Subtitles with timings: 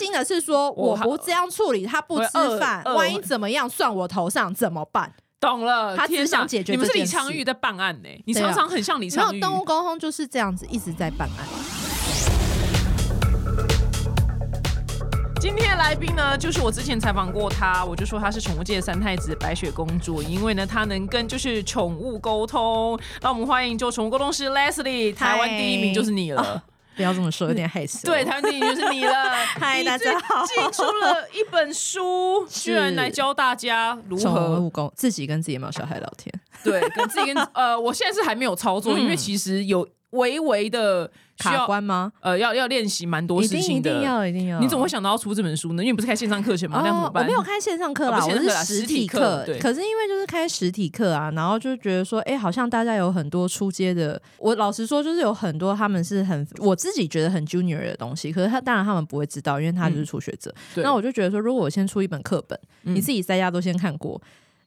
[0.00, 5.12] 心的是说，我不这样处理，他不吃饭，万一怎么样算我头上怎么办？
[5.38, 9.34] 懂了，他只想解决你们是李昌钰在办案呢、你常常很像李昌钰。
[9.34, 11.46] 有动物沟通就是这样子，一直在办案。
[15.38, 22.98] 今天的来宾呢，就是我之前采访过他，我就说他是宠物界的三太子白雪公主，因为呢，他能跟就是宠物沟通。
[23.20, 26.62] 那我们欢迎就宠物沟通师 Leslie，台湾第一名就是你了。
[26.96, 27.98] 不要这么说，有点害羞。
[28.04, 29.30] 对，台湾电影就是你了。
[29.58, 42.12] 嗨你大家好寄出了一本书，居然来教大家如何武功自己跟自己的毛小孩聊天，对跟自己跟呃，我现在是还没有操作，因为其实有微微的需卡要关吗？
[42.20, 43.90] 呃要要练习蛮多事情的。
[43.90, 44.60] 一定要一定要。
[44.60, 45.82] 你怎么会想到要出这本书呢？
[45.82, 46.80] 因为你不是开线上课程吗？
[46.84, 47.24] 那怎么哦，办？
[47.24, 54.20] 我没有开线上课啦，我是实是实体体课对可是因为就是开实体课啊，然后就觉得说，哎、好像大家有很多出街的。
[54.38, 60.54] 我老实说，就是有很多他们是很我自己觉得很 junior 的东西，可是他当然他们不会知道，因为他就是初学者。
[60.74, 64.20] 对那我就觉得说，如果我先出一本课本，嗯你自己在家都先看过。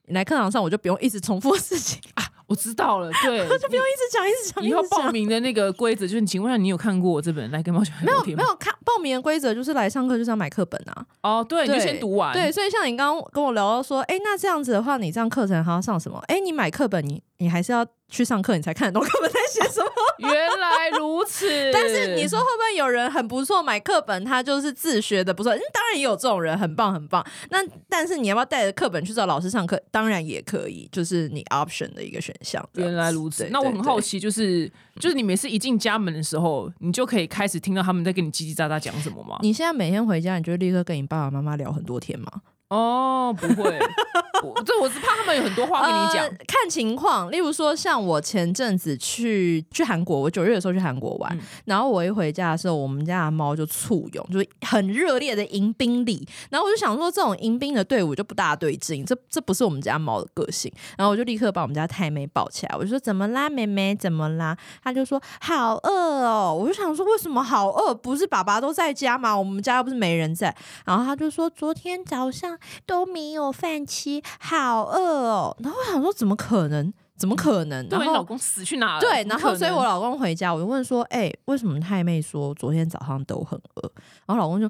[0.06, 1.98] 你来课堂上，我就不用一直重复事情，
[2.48, 5.12] 我知道了，对， 就不用一直讲，一直讲，一以后报。
[5.12, 8.44] 名的那个规则就是，你请问一下，你有看过我这本《来跟猫小孩没有聊天》吗？
[8.44, 11.06] 没有看报名的规则，就是来上课就是要买课本啊。
[11.22, 12.34] 哦，对，你就先读完。
[12.34, 16.20] 对，所以像你刚刚跟我聊到说，哎、那这样子的话，你这样课程还要上什么？
[16.28, 19.90] 哎、你买课本，你你还是要去上课，你才看得懂课本在写什么。
[20.20, 21.46] 原来如此。
[21.74, 25.54] 但是你说会不会有人很不错，买课本他就是自学的不错？
[25.54, 27.22] 嗯，当然也有这种人，很棒很棒。
[27.50, 27.58] 那
[27.90, 29.78] 但是你要不要带着课本去找老师上课？
[29.92, 32.64] 当然也可以，就是你 option 的一个选项。
[32.76, 39.38] 原来如此，那我很好，奇，就是就是你每次一进家门的时候，你就可以开始听到他们在跟你叽叽喳喳讲什么吗？
[39.42, 42.32] 你现在每天回家，你就立刻跟你爸爸妈妈聊很多天吗？
[42.70, 43.78] 哦，不会，
[44.44, 46.30] 我这我是怕他们有很多话跟你讲呃。
[46.48, 47.32] 看情况。
[47.32, 56.28] 例如说，像我前阵子去去韩国，我九月的时候去韩国玩，嗯然后我一回家的时候，我们家的猫就簇拥，就是很热烈的迎宾礼。
[56.50, 60.72] 然后我就想说，这种迎宾的队伍就不大对劲，这这不是我们家猫的个性。
[60.98, 64.56] 然后我就立刻把我们家太妹抱起来，我就说怎么啦，妹妹怎么啦？
[64.84, 66.56] 她就说好饿哦。
[66.58, 67.94] 我就想说，为什么好饿？
[67.94, 69.38] 不是爸爸都在家吗？
[69.38, 70.56] 我们家又不是没人在。
[70.86, 74.03] 然后她就说，昨天早上都没有饭吃，
[74.40, 75.58] 好饿哦。
[75.60, 76.94] 然后我想说，怎么可能？
[77.16, 77.88] 怎么可能？
[77.88, 79.00] 对，然后你老公死去哪了？
[79.00, 83.92] 对，然后所以我老公回家，我就问说：“哎、为什么太妹说昨天早上都很饿？”
[84.26, 84.68] 然后老公就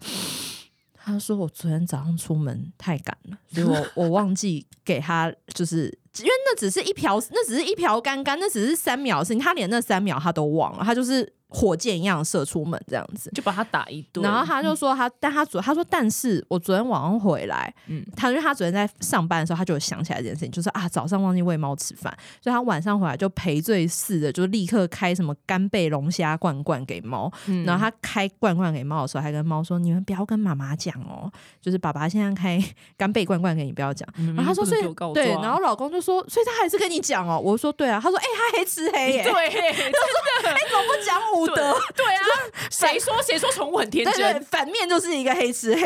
[0.93, 14.21] 他说：“我昨天早上出门太赶了，所以我我忘记给他，就是因为那只是一瓢，那只是一瓢干干，那只是三秒的事情，他连那三秒他都忘了，他就是火箭一样射出门这样子。”就把他打一顿。
[14.23, 31.31] 然后他就说他，但他昨他说，但是我昨天晚上回来，嗯嗯，他因为他昨天在上班的时候，他就有想起来这件事情，就是啊早上忘记喂猫吃饭，所以他晚上回来就赔罪似的，就立刻开什么干贝龙虾罐罐给猫，嗯然后他开罐罐给猫的时候，还跟猫说，你们不要跟妈妈讲哦，
[31.61, 32.63] 就是爸爸现在开
[32.97, 34.07] 干贝罐罐给你，不要讲。
[34.17, 37.39] 嗯然后他说，所以对，然后老公就说，所以他还是跟你讲哦。
[37.43, 41.55] 我说对啊，他说，哎、他黑吃黑耶、对， 他说哎、怎么不讲武德？
[41.95, 42.25] 对啊，
[42.69, 44.43] 谁说谁说宠物很天对对，真？
[44.45, 45.81] 反面就是一个黑吃黑。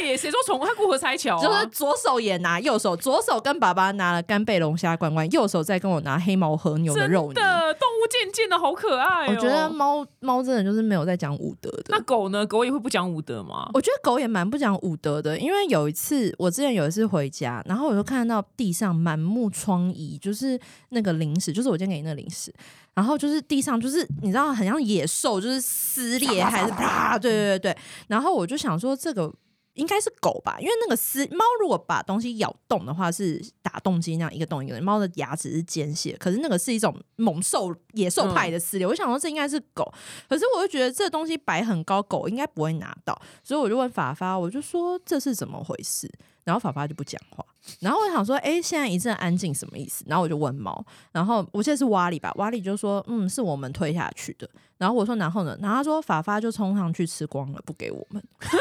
[0.00, 1.42] 对耶，谁说宠物它过河拆桥啊？
[1.42, 7.34] 就是左手也拿，右手左手跟爸爸拿了干贝龙虾罐罐，右手再跟我拿黑毛和牛的肉泥。
[7.34, 9.30] 的动物渐渐的好可爱、哦。
[9.30, 12.00] 我觉得猫猫真的就是没有在讲武德的那。
[12.04, 12.46] 狗呢？
[12.46, 13.70] 狗也会不讲武德吗？
[13.72, 22.52] 我觉得狗也蛮不讲武德的，因为有一次我之前有一次回家，然后我就看到地上满目疮痍，就是那个零食，就是我今天给你那个零食，
[22.94, 27.78] 然后就是地上就是你知道很像野兽，就是撕裂还是啪，对对对对，
[28.08, 29.32] 然后我就想说这个。
[29.74, 34.84] 应该是狗吧，因为那个撕猫如果把东西咬动的话，是打洞机那样一个洞一个洞。
[34.84, 38.86] 猫的牙齿是尖细，可是那个是一种猛兽野兽派的撕裂。
[38.86, 39.92] 我想说这应该是狗，
[40.28, 46.08] 可是我就觉得这东西摆很高，狗应该不会拿到，所以我就问法发，我就说这是怎么回事？
[46.44, 47.44] 然后法发就不讲话，
[47.80, 50.04] 然后我想说，哎、现在一阵安静什么意思？
[50.06, 54.48] 然后我就问猫，然后我记得是瓦里吧，瓦里就说，嗯，是我们推下去的。
[54.76, 55.56] 然后我说，然后呢？
[55.60, 58.22] 然后他说法发就冲上去吃光了，不给我们。
[58.40, 58.52] 我就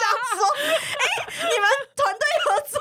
[0.00, 0.04] 想
[0.36, 0.44] 说，
[0.98, 1.04] 哎
[1.48, 1.66] 你们
[1.96, 2.78] 团队合作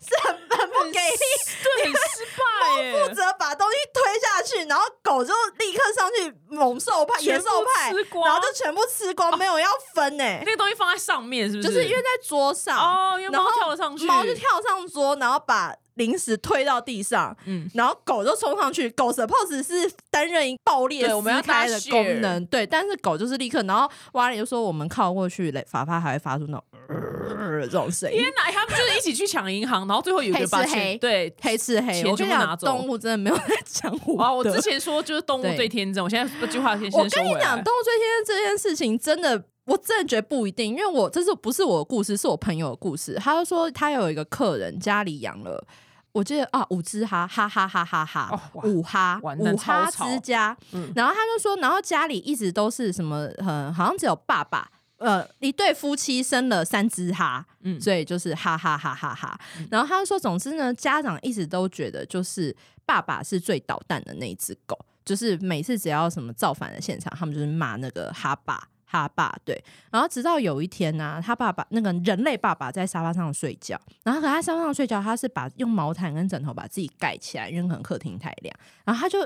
[0.00, 1.24] 是很很不给力，
[1.62, 2.42] 对，很失败
[2.82, 2.84] 耶。
[3.06, 7.44] 负责把东西推下去，然后狗就立刻上去猛兽派、野兽
[7.74, 11.68] 派然后就全部吃光，没有要分呢、那个东西放在上面是不是？
[11.68, 18.90] 就是是因为在桌上，哦，因为猫然后跳了上去，猫就跳上桌，然后把零食推到地上，嗯然后狗就冲上去。
[18.90, 28.32] 狗 suppose 是担任一爆裂对我们要撕开的功能，对，但是狗就是立刻，然后瓦里就说我们靠过去，雷，法发还会发出那种、呃、这种声音天。
[28.36, 31.34] 哪，他们就是一起去抢银行，然后最后有一黑个把吃黑钱对。
[31.40, 34.38] 黑吃黑，我跟你讲，动物真的没有在讲武啊！
[34.38, 36.98] 我之前说就是动物最天真，我现在这句话先我。
[37.08, 43.14] 跟你讲，动物最天真这件事情真的我真的觉得不一定，因为我这是不是我的故事，是我朋友的故事。
[43.14, 45.64] 他就说他有一个客人家里养了，
[46.12, 54.68] 我记得啊五只哈哈哈哈哈哈哦五哈五哈之家，嗯然后他就说，然后家里一直都是什么，呃，好像只有爸爸。
[54.98, 59.38] 呃，一对夫妻生了三只哈，嗯所以就是哈哈哈哈哈。
[59.68, 62.54] 然后他就说，总之呢，家长一直都觉得就是
[62.86, 69.34] 爸爸是最捣蛋的那一只狗，就是每次只要什么造反的现场，他们就是骂那个哈爸哈爸。
[69.44, 78.54] 对，然后直到有一天呢、他爸爸那个人类爸爸在沙发上睡觉，然后可他沙发上睡觉，他是把用毛毯跟枕头把自己盖起来，因为可能客厅太亮，
[78.84, 79.18] 然后他就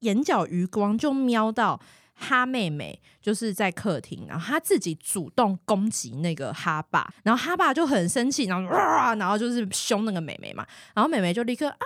[0.00, 1.80] 眼角余光就瞄到。
[2.18, 11.78] 哈妹妹就是在客厅，然后他自己主动攻击那个哈爸，然后哈爸就很生气，然后哇，然后就是凶那个妹妹嘛，然后妹妹就立刻啊，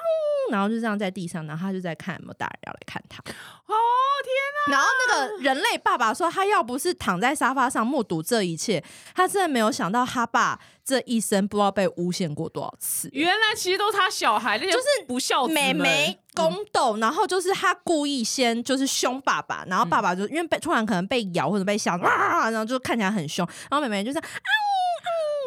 [0.51, 3.19] 然后就这样在地上，然后他就在看有没有大人要来看他。
[3.19, 3.75] 哦
[4.23, 8.83] 天然后那个人类爸爸说，他要不是躺在沙发上目睹这一切，
[9.15, 13.09] 他真的没有想到哈爸这一生不知道被诬陷过多少次。
[13.13, 24.25] 原来其实都是他小孩，那些就是不孝子们美眉宫斗，然后就是他故意先就是凶爸爸，然后爸爸就因为被突然可能被咬或者被吓，啊，然后就看起来很凶，然后妹妹就是啊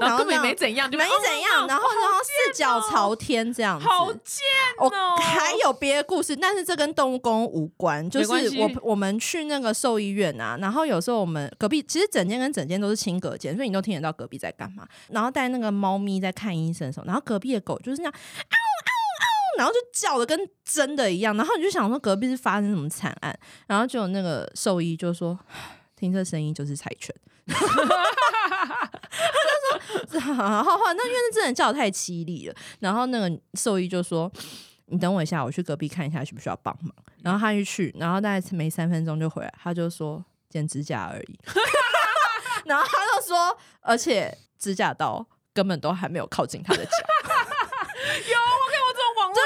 [0.01, 4.43] 然后根本没怎样，就没怎样，然后然后四脚朝天这样子，好贱
[4.79, 4.89] 哦！
[5.17, 8.07] 还有别的故事，但是这跟动物公无关。
[8.09, 14.87] 就是我我们去那个兽医院啊，然后有时候我们隔壁其实整间跟整间都是亲隔间，所以你都听得到隔壁在干嘛。
[15.09, 18.13] 然后带那个猫咪在看医生的时候，然后隔壁的狗就是那样
[19.57, 23.37] 然后就叫的跟真的一样，然后你就想说隔壁是发生什么惨案，
[23.67, 25.37] 然后就有那个兽医就说。
[25.95, 27.15] 听这声音就是柴犬，
[27.47, 27.55] 他
[30.07, 32.55] 就说，好好，那因为那真的叫的太凄厉了。
[32.79, 34.31] 然后那个兽医就说
[34.87, 36.93] ：“你等我一下，我去隔壁看一下需不需要帮忙。”
[37.23, 41.39] 然后他一去，然后大概没三分钟就回来，他就说剪指甲而已。
[42.65, 46.91] 然后他就说，而且指甲刀根本都还没有靠近他的脚。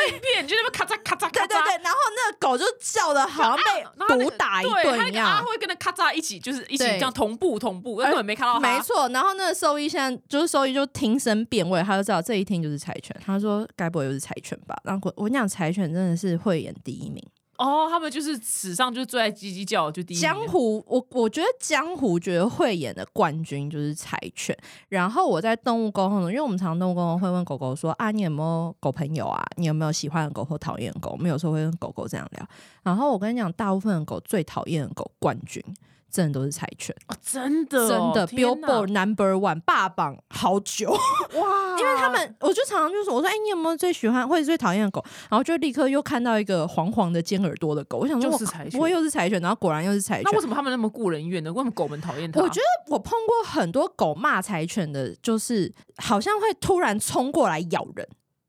[0.09, 5.43] 有我看过这种网络影片，就那边咔嚓咔嚓咔嚓，对对对，然后那个狗就叫的好像被毒打一顿一样它。
[5.47, 8.59] 会跟那咔嚓一起，就是一起这样同步同步，根本没看到他。
[8.59, 13.15] 没错，然后那个兽医现在就是兽医就听声辨位，他就知道这一听就是柴犬。
[13.25, 14.75] 他说该不会又是柴犬吧？
[14.83, 17.23] 然后我我跟你讲，柴犬真的是慧眼第一名。
[17.57, 24.55] 哦，他们就是史上就是最爱叽叽叫，就第一江湖，我我觉得江湖觉得慧眼的冠军就是柴犬。
[24.89, 29.43] 然后我在动物沟通中，因为我们常常动物沟通会问狗狗说啊，你有没有狗朋友啊？
[29.55, 31.11] 你有没有喜欢的狗或讨厌狗？
[31.11, 32.47] 我们有时候会跟狗狗这样聊。
[32.83, 35.63] 然后我跟你讲，大部分的狗最讨厌的狗冠军。
[36.09, 41.79] 真的都是柴犬，哦，真的哦真的 Billboard Number One 霸榜好久，哇！
[41.79, 45.03] 因为他们，我就常常就说，我说，哎、你有没有最喜欢或者最讨厌的狗？
[45.29, 49.39] 然后就立刻又看到一个黄黄的尖耳朵的狗，我想说，我就是柴犬不会又是柴犬？
[49.41, 50.31] 然后果然又是柴犬那。
[50.31, 51.51] 为什么他们那么顾人怨呢？
[51.51, 52.41] 为什么狗们讨厌它？
[52.41, 58.07] 我觉得我碰过很多狗骂柴犬的，就是好像会突然冲过来咬人，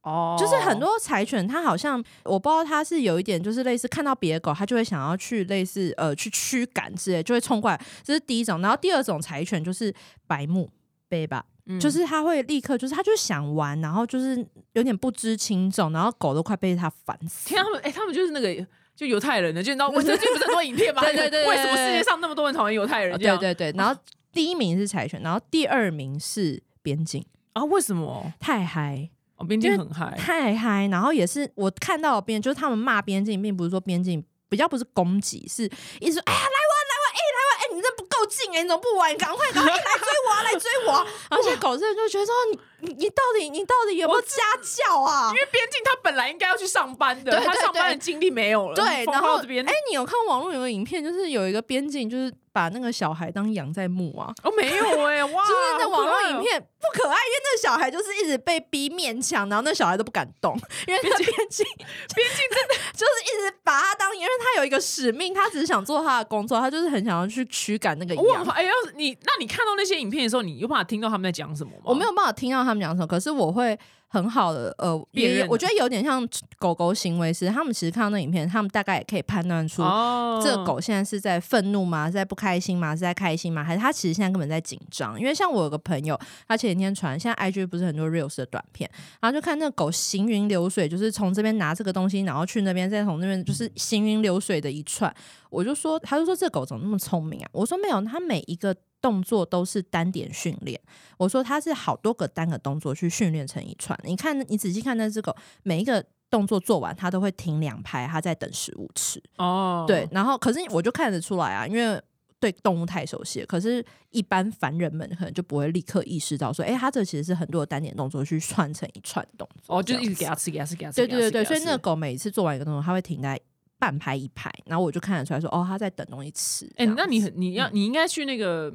[0.09, 8.61] 哦，就是很多柴犬它好像我不知道它是有一点就是类似看到别的狗，它就会想要去类似呃去驱赶之类，就会冲过来，这是第一种。
[8.63, 9.93] 然后第二种柴犬就是
[10.27, 10.69] 白目
[11.09, 17.49] 背吧，嗯就是它会立刻就是它就想玩，然后就是有点不知轻重，然后狗都快被它烦死。
[17.49, 18.67] 天啊，他们哎、他们就是那个
[18.97, 21.03] 就犹太人的，就你知道，我 这这不是很多影片吗？
[21.03, 23.19] 对对对 对为什么世界上那么多人讨厌犹太人？
[23.19, 23.99] 对对对，然后
[24.33, 27.65] 第一名是柴犬，然后第二名是边境，啊？
[27.65, 28.33] 为什么？
[28.41, 29.11] 太嗨。
[29.39, 35.65] 哦，边境很嗨，太嗨，然后也是我看到的边，就是他们骂边境，并不是说边境比较不是攻击，是
[36.01, 39.17] 一直说哎呀来玩来玩，哎、来玩，哎、你这不够劲哎、你怎么不玩？
[39.17, 41.07] 赶快赶快、哎来追我啊，来追我啊！
[41.31, 42.35] 而且狗真的就觉得说
[42.81, 45.35] 你你你到底你到底有没有家教啊因？
[45.35, 48.75] 为边境他本来应该要去上班的，他上班的精力没有了。
[48.75, 54.33] 对，然后到这边哎、你有看网络有个影片，就是有一个边境，就是把那个小孩当羊在牧啊。
[54.43, 60.55] 哦没有哎， 哇，就是那网络影片不可爱，因为那个小孩就是一直被逼勉强，然后那小孩都不敢动，
[60.87, 61.67] 因为那边境
[62.15, 68.47] 边境真的就是一直把他当，因为他有一个使命，他只是想做他的工作，他就是很想要去驱赶那个羊。
[68.47, 71.83] 哇哎，要是你那你看到那些影片的时候，你有办法听到他们在讲什么吗？
[71.85, 73.79] 我没有办法听到他们讲什么，可是我会
[74.11, 76.27] 很好的呃，辨认的也我觉得有点像
[76.59, 82.07] 狗狗行为是，他们其实看到那影片，他们大概也可以判断出哦这个狗现在是在愤怒吗？
[82.07, 82.95] 是在不开心吗？
[82.95, 83.63] 是在开心吗？
[83.63, 85.21] 还是它其实现在根本在紧张？
[85.21, 95.15] 因为像我有个朋友，他前几天传，现在 IG 不是很多 reels 的短片，然后就看那个狗行云流水，就是从这边拿这个东西，然后去那边，再从那边就是行云流水的一串。
[95.51, 97.49] 我就说，他就说这狗怎么那么聪明啊？
[97.53, 100.81] 我说没有，它每一个动作都是单点训练。
[101.17, 103.99] 我说它是好多个单个动作去训练成一串。
[104.05, 109.23] 你看，你仔细看那只狗，每一个动作做完，它都会停两拍，它在等食物吃。
[109.37, 112.01] 哦，对，然后可是我就看得出来啊，因为
[112.41, 119.79] 对动物太熟悉了，可是一般凡人们可能就不会立刻意识到说，哎、它这其实是很多的单点动作去串成一串动作。
[119.79, 120.97] 哦，就是一直给它吃，给它吃，给它吃。
[120.97, 121.79] 对对对对，所以那个。
[121.79, 123.41] 狗每一次做完一个动作，它会停在
[123.79, 126.71] 半拍一拍，然后我就看得出来说，哦，它在等东西吃。
[126.77, 128.73] 哎、那你很你要你应该去那个。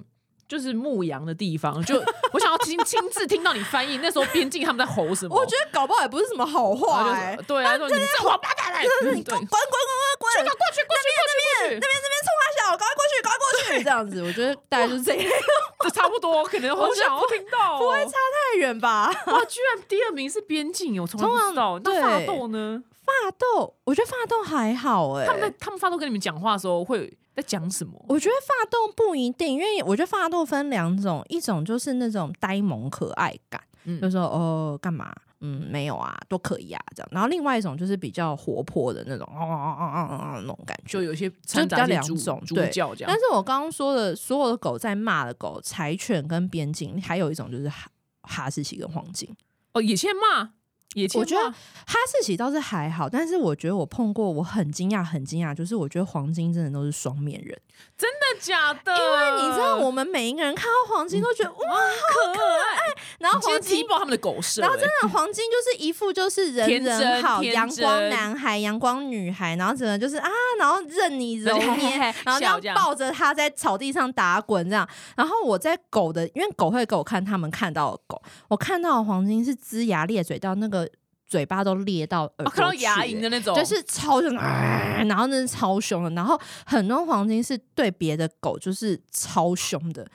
[0.54, 1.96] 就是牧羊的地方，就
[2.32, 5.36] 我想要亲亲自听到你翻译那时候边境他们在吼什么。
[5.36, 9.50] 我觉得搞不好也不是什么好话哎、是对啊，说你这王八蛋来，滚滚滚滚滚滚，
[10.20, 11.06] 过去过去过去
[11.64, 13.46] 那边，那边冲他小，赶快过去，赶快过
[13.78, 15.32] 去，这样子，我觉得大概就是这样，
[15.82, 19.12] 这差不多，可能好想要听到、哦，不会差太远吧？
[19.26, 21.80] 哇，居然第二名是边境，我从来不知道。
[21.84, 22.84] 那发对豆呢？
[23.06, 27.94] 发豆，我觉得发豆还好哎、他们在他们发豆跟你们讲话的时候会在讲什么？
[28.08, 37.10] 我觉得发豆不一定，因为我觉得发豆分两种，一种就是那种呆萌可爱感，嗯就说哦干嘛，嗯没有啊，都可以啊这样。
[37.12, 40.94] 然后另外一种就是比较活泼的那种，哦哦哦哦哦哦那种感觉。
[40.94, 42.72] 就有些就比较两种猪对
[43.08, 43.16] 但。
[43.16, 47.90] 是我刚刚说的所有的狗在骂的狗，柴犬跟边境，还有一种就是哈
[48.22, 49.30] 哈士奇跟黄金。
[49.74, 50.52] 哦，也欠骂，
[50.94, 57.60] 野欠我觉得哈士奇倒是还好，但是我觉得我碰过，我很惊讶，很惊讶，就是我觉得黄金真的都是双面人，
[57.98, 58.96] 真的假的？
[58.96, 70.30] 因为你知道，我们每一个人看到黄金都觉得哇，好可爱，然后黄金踢爆他们的狗舍，然后真欸的黄金就是一副就是人人好、天阳光男孩、阳光女孩，然后只能就是啊，
[70.60, 74.88] 然后任你揉捏，然后这样样抱着它在草地上打滚这样。
[75.16, 80.90] 然后我在狗的，因为狗会给我看他们看到的狗，我看到的黄金是龇牙咧嘴到那个
[81.26, 90.06] 嘴巴都裂到耳朵哦看到牙龈的那种，就是超凶、啊，然后那是超凶的，然后很多黄金是对别的狗就是超凶的，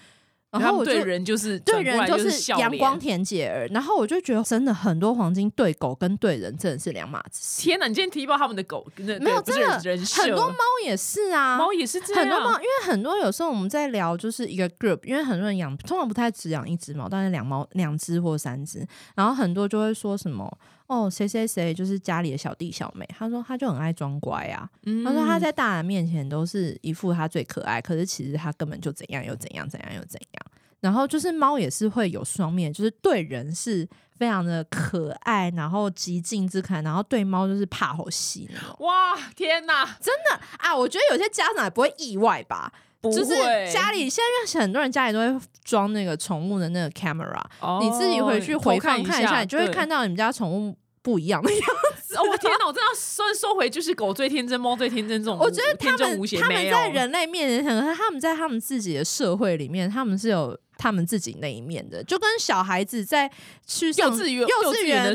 [0.51, 7.87] 然后我就对人就是对人就是阳光甜姐儿，然后我就觉得真的很多黄金对狗跟对人真的是两码子，天哪！
[7.87, 9.79] 你今天提爆他们的狗，那没有真的，
[10.15, 20.51] 很多猫也是啊，猫也是这样，很多猫，因为很多有时候我们在聊就是一个 group，因为很多人养，通常不太只养一只猫，但是两猫两只或三只，然后很多就会说什么
[20.89, 30.47] 哦谁谁谁就是家里的小弟小妹，他说他就很爱装乖啊，嗯他说他在大人面前都是一副他最可爱，可是其实他根本就怎样又怎样怎样又怎样。
[30.81, 39.83] 然后就是猫也是会有双面，就是对人是非常的可爱，然后极尽之可爱，然后对猫就是怕吼戏哇，天哪！
[40.59, 40.77] 啊。
[40.77, 43.33] 我觉得有些家长也不会意外吧，不就是
[43.73, 51.61] 家里现在很多人家里都会装那个宠物的那个 camera，、哦你自己回去回放看一下，你就会看到你们家宠物不一样的样
[52.03, 52.17] 子。
[52.17, 52.67] 哦，我 天哪！
[52.67, 55.39] 我真的要收收回，就是狗最天真，猫最天真这种。
[55.39, 63.31] 我觉得他们他们在人类面前，可能他们在他们自己的社会里面，他们是有他们自己那一面的，就跟小孩子在
[63.67, 64.47] 去上幼稚园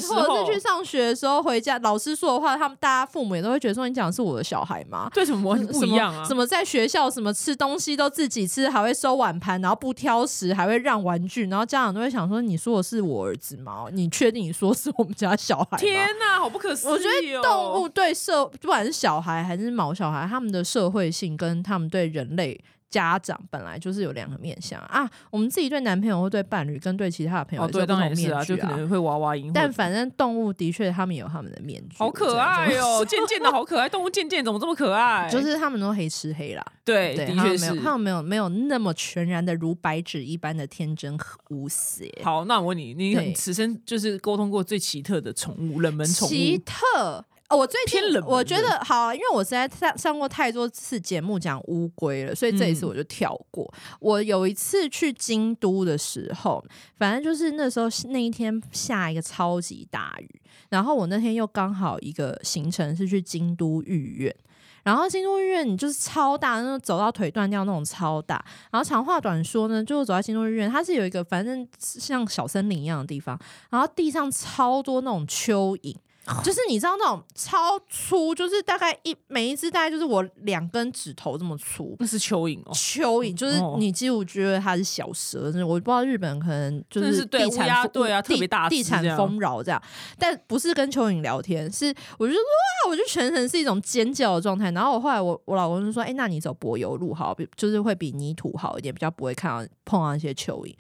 [0.02, 5.10] 或者候是去上学的时候回家，老师说的话，他们大家父母也都会觉得说你讲的是我的小孩吗？
[5.14, 6.26] 对什么不一样啊？
[6.28, 13.86] 什么在学校什么吃东西都自己吃，还会收碗盘，然后不挑食，还会让玩具，然后家长都会想说：“你说的是我儿子吗？
[13.92, 16.92] 你确定你说是我们家小孩吗？”天哪，好不可思议、哦！
[16.92, 22.60] 我觉得动物对社，不管是小孩还是毛小孩，他们的社会性跟他们对人类
[22.94, 25.10] 家长本来就是有两个面相啊。
[25.32, 35.30] 我们自己对男朋友或对伴侣跟对其他的朋友哦，对，当然是啊，就可能会娃娃音，但反正动物的确，他们有他们的面具，好可爱哦， 渐渐的好可爱，动物渐渐怎么这么可爱？
[35.30, 36.64] 就是他们都黑吃黑啦。
[36.84, 38.24] 对，对，的确是他们没有，。
[38.24, 41.18] 没有那么全然的如白纸一般的天真
[41.50, 42.12] 无邪。
[42.24, 47.24] 好，那我问你，你很此生就是沟通过最奇特的宠物，冷门宠物奇，特。
[47.54, 53.72] 哦，我最近我觉得好啊，因为我实在上上过太多次节目讲乌龟了，所以这一次嗯我就跳过。
[54.00, 56.66] 我有一次去京都的时候，
[56.98, 64.36] 反正就是那时候那一天下一个超级大雨，然后我那天又刚好一个行程是去京都御苑。
[64.84, 68.44] 然后京都御苑你就是超大，那种走到腿断掉那种超大。
[68.70, 75.96] 然后长话短说呢，就是走在京都御苑，它是有一个反正像小森林一样的地方，然后地上超多那种蚯蚓。
[76.44, 81.96] 就是你知道那种超粗，就是大概一每一只大概就是我两根指头这么粗。
[82.00, 82.72] 那是蚯蚓哦。
[82.74, 89.82] 蚯蚓就是哦你几乎觉得它是小蛇，我不知道日本可能就是对地产对啊地特别大只地产丰饶这样，
[90.18, 94.72] 但不是跟蚯蚓聊天，是我就说哇，我就全程是一种尖叫的状态。
[94.72, 100.74] 然后我后来我我老公就说，哎、那你走柏油路好，比就是会比泥土好一点，比较不会看到碰到一些蚯蚓。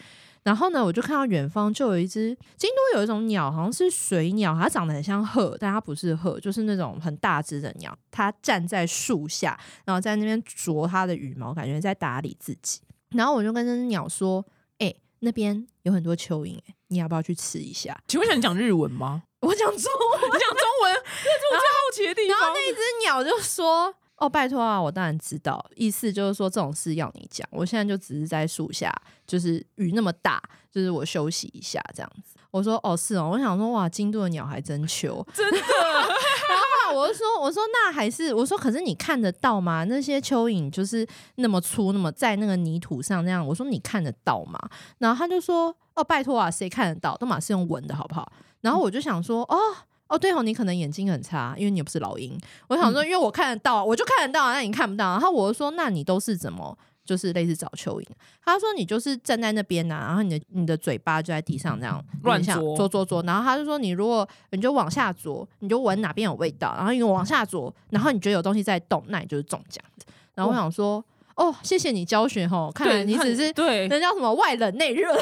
[0.43, 7.97] 然后呢，我就看到远方就有一只京都有一种鸟，好像是水鸟，它长得很像鹤，但它不是鹤，就是那种很大只的鸟。
[8.12, 12.81] 它站在树下，然后在那边啄它的羽毛，感觉在打理自己。
[13.12, 14.45] 然后我就跟那只鸟说
[14.79, 22.39] ：“哎、那边有很多蚯蚓、哎，你要不要去吃一下请问想，你讲日文吗？？” 我讲中文，你讲中文， 这是我最好奇的地方。
[22.39, 28.89] 然后那只鸟就说：“哦，拜托啊，我当然知道，意思就是说这种事要你讲，我现在就只是在树下，
[29.27, 32.37] 就是雨那么大，就是我休息一下这样子。
[32.49, 35.57] 我说哦是哦，我想说哇，京都的鸟还真秋， 真的。
[35.57, 36.57] 然
[36.93, 39.83] 后我就说我说那还是我说可是你看得到吗？
[39.83, 44.57] 那些蚯蚓就是那么粗，那么在那个泥土上那样，我说你看得到吗？
[44.99, 47.17] 然后他就说哦拜托啊，谁看得到？
[47.17, 48.31] 都马是用闻的好不好？
[48.61, 49.57] 然后我就想说哦。
[50.07, 52.38] 哦，对哦，你可能眼睛很差，因为你也不是老鹰。
[52.67, 55.12] 我想说，因为我看得到，我就看得到，那你看不到。
[55.12, 58.05] 然后我就说，那你都是怎么，就是类似找蚯蚓？
[58.45, 63.24] 他说你就是站在那边呐，然后你的你的嘴巴就在地上这样乱啄啄啄啄。
[63.24, 70.05] 然后他就说，你如果你就往下啄，你就闻哪边有味道，然后你往下啄，然后你觉得有东西在动，那你就是中奖的。
[70.36, 71.03] 然后我想说。
[71.35, 75.13] 哦，谢谢你教学哈，看来你只是对那叫什么外冷内热。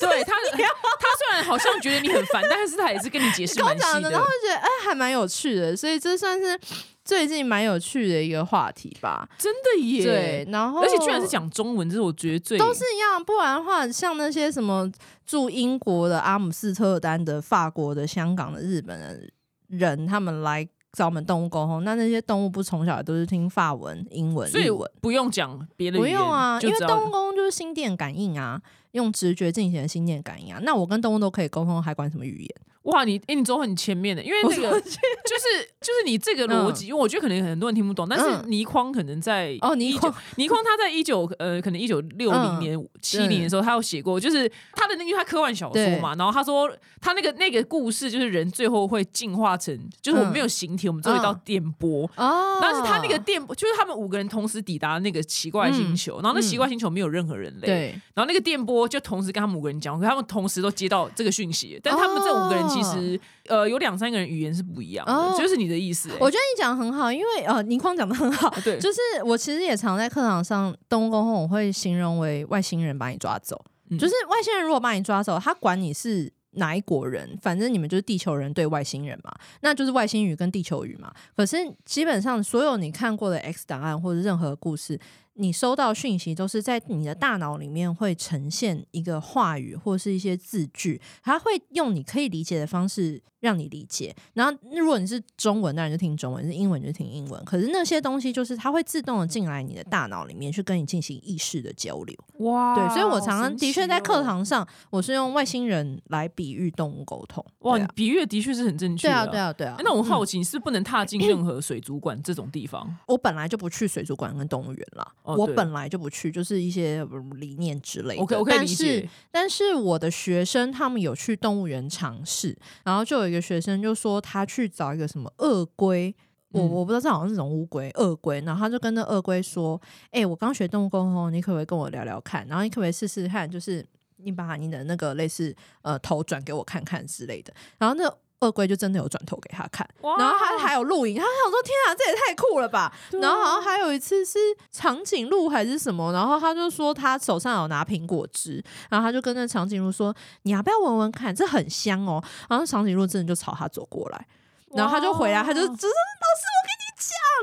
[0.00, 6.58] 对他，他虽然好像觉得你很烦，但是他也是跟你解释蛮细的，然后觉得哎还蛮有趣的，所以这算是
[7.04, 9.28] 最近蛮有趣的一个话题吧。
[9.38, 14.90] 真的耶，对，然后而且居然是讲中文，这是我觉得最都是一样，不然的话，像那些什么
[15.24, 19.20] 住英国的、阿姆斯特丹的、法国的、香港的、日本的
[19.68, 20.66] 人，他们来。
[20.92, 30.60] 找我们动物沟通，那那些动物不从小都是听法文、英文、日文，不用讲别的不用啊，因为动物沟通就是心电感应啊，用直觉进行的心电感应啊。
[30.62, 32.50] 那我跟动物都可以沟通，还管什么语言？
[32.84, 46.68] 哇，你哎，你走很前面的，因为那个就是就是你这个逻辑，因为我觉得可能很多人听不懂，但是倪匡可能在哦，倪匡倪匡他在一九呃，可能一九六零年七零的时候，他有写过，就是他的那因为他科幻小说嘛，然后他说
[47.00, 62.71] 他那个那个故事就是人最后会进化成，就是我们没有形体，我们只有一道电波哦，但是他那个电波就是他们五个人同时抵达那个奇怪星球，然后那奇怪星球没有任何人类，对，然后那个电波就同时跟他们五个人讲，可他们同时都接到这个讯息，但他们这五个人。
[62.72, 66.08] 其实，呃，有两三个人语言是不一样的，就是你的意思。
[66.20, 68.48] 我觉得你讲的很好，因为呃，倪匡讲的很好。
[68.64, 73.62] 对，就是我其实也常在课堂上，动物沟通我会形容为外星人把你抓走。
[73.98, 79.30] 就是外星人如果把你抓走，他管你是哪一国人，反正你们就是地球人对外星人嘛，
[79.60, 81.12] 那就是外星语跟地球语嘛。
[81.36, 84.98] 可是基本上所有你看过的 X 档案或者任何故事。
[85.34, 94.14] 你收到讯息都是在你的大脑里面会呈现一个话语或是一些字句，它会用你可以理解的方式让你理解。
[94.34, 97.42] 然后，如果你是中文，当然就听中文；是英文就听英文。
[97.44, 102.16] 可是那些东西就是它会自动的进来你的大脑里面去跟你进行意识的交流。
[102.40, 107.44] 哇，对，所以我常常的确在课堂上，我是用外星人来比喻动物沟通。
[107.60, 109.08] 哇，你比喻的确是很正确。
[109.08, 109.76] 对啊，对啊，对啊。
[109.78, 112.94] 那我好奇，你是不能踏进任何水族馆这种地方？
[113.06, 115.12] 我本来就不去水族馆跟动物园了。
[115.22, 117.06] 我本来就不去，就是一些
[117.36, 118.22] 理念之类的。
[118.22, 126.14] OK，但是，但是我的学生他们有去动物园尝试，然后就有一个学生就说他去找一个什么鳄龟，
[126.50, 128.40] 我我不知道这好像是种乌龟，鳄龟。
[128.40, 129.80] 然后他就跟那鳄龟说
[130.10, 132.46] ：“哎，我刚学动物沟通，你可不可以跟我聊聊看？
[132.48, 138.12] 然后你可不可以试试看，就是你把你的那个类似呃头转给我看看之类的。”然后那。
[138.42, 144.38] 鳄龟就真的有转头给他看，然后他还有录影，他想说：“天啊，这也太酷了吧！”然后好像还有一次是
[144.70, 151.34] 长颈鹿还是什么，然后他就说他手上有拿苹果汁，然后他就跟那长颈鹿说：“你要不要闻闻看？
[151.34, 154.26] 这很香哦。”然后长颈鹿真的就朝他走过来，
[154.74, 156.44] 然后他就回来，他就只是老师，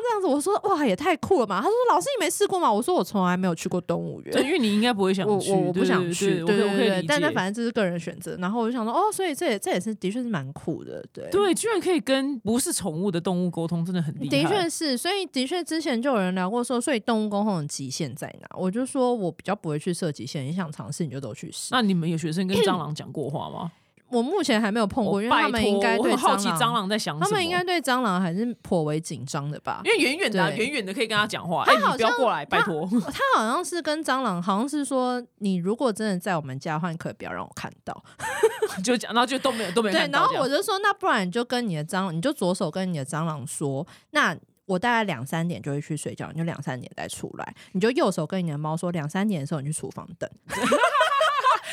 [0.02, 0.28] 这样子。
[0.28, 7.06] 我说：“哇，也太酷了嘛！”他说：“老师，你没试过吗？”我说：“我从来没有去过动物园，对，因为你应该不会想去，我不想去，对对对。
[7.08, 8.36] 但那反正这是个人选择。
[8.38, 14.30] 然后我就想说，哦，所以这也这也是的确是蛮酷的，对对，居然可以跟不是宠物的动物沟通，真的很厉害。
[14.30, 18.48] 的确是，所以的确之前就有人聊过说，所以动物沟通的极限在哪？
[18.58, 21.70] 我就说我比较不会去设极限，你想尝试你就都去试。
[21.72, 23.72] 那你们有学生跟蟑螂讲过话吗？
[24.12, 27.26] 我目前还没有碰过，因为他们应该对好奇蟑螂在想什么。
[27.26, 29.82] 他们应该对蟑螂还是颇为紧张的吧？
[29.86, 31.63] 因为远远的、远远的可以跟他讲话。
[31.63, 32.88] 哎，你不要过来，拜托。
[33.12, 38.04] 他好像是跟蟑螂，好像是说，你如果真的在我们家换可不要让我看到。
[38.84, 39.98] 就讲，然后就都没有，都没有。
[39.98, 47.56] 对，然后我就说，那不然你就跟你的蟑螂，你就左手跟你的蟑螂说，那我大概两三点就会去睡觉，你就两三点再出来。
[47.72, 50.30] 你就右手跟你的猫说，两三点的时候你去厨房等。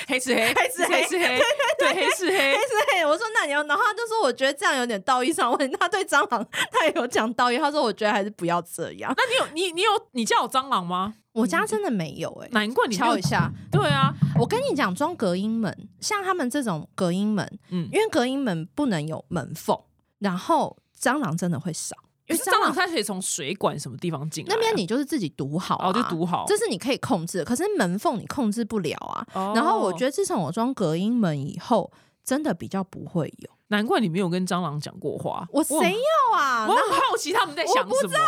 [0.06, 1.40] 黑是黑，黑是黑是黑，
[1.78, 3.06] 对黑是黑，黑是黑。
[3.06, 5.76] 我说那你要，然后他就说我觉得这样有点道义上问题。
[5.78, 9.12] 他对蟑螂他也有讲道义，他说我觉得还是不要这样。
[9.16, 11.14] 那你有你你有你家有蟑螂吗？
[11.32, 13.52] 我家真的没有哎，难怪你敲一下。
[13.70, 19.78] 对啊，我跟你讲，装隔音门，像他们这种隔音门，嗯，因为隔音门不能有门缝，
[20.18, 21.94] 然后蟑螂真的会少。
[22.28, 27.44] 因为蟑螂它可以从水管什么地方进来，那边你就是自己堵好，哦，就堵好，这是你可以控制。
[27.44, 29.52] 可是门缝你控制不了啊。
[29.54, 31.92] 然后我觉得自从我装隔音门以后，
[32.24, 33.50] 真的比较不会有。
[33.68, 36.66] 难怪你没有跟蟑螂讲过话，我谁要啊？
[36.68, 37.96] 我很好奇他们在想什么。
[37.96, 38.24] 我不在乎，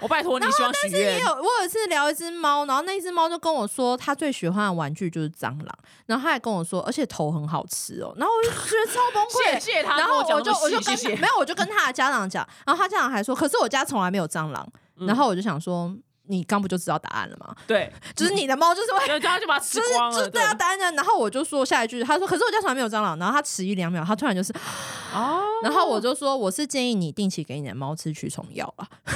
[0.00, 1.20] 我拜托你，希望许愿也。
[1.20, 5.68] 有，我有一次聊一只猫，然后那只猫就跟我说，它最喜欢的玩具就是蟑螂，
[6.06, 9.60] 然后它还跟我说，而且头很好吃哦，然后我就觉得超崩溃。
[9.60, 10.80] 谢谢他然后我就我就。
[10.80, 14.66] 跟没有，我就跟他的家长讲，然后他家长还说，可是我家从来没有蟑螂。
[14.96, 15.94] 嗯然后我就想说，
[16.26, 17.54] 你刚不就知道答案了吗？
[17.66, 19.06] 对， 就是你的猫就是会。
[19.06, 20.18] 然后就把它吃就是光了。
[20.18, 20.90] 就是对啊，答案呢？
[20.92, 24.52] 然后我就说下一句，他说：“可是我家从来没有蟑螂。”然后他迟疑两秒，他突然就是，
[25.14, 29.14] 哦，然后我就说：“我是建议你定期给你的猫吃驱虫药啊。”啊，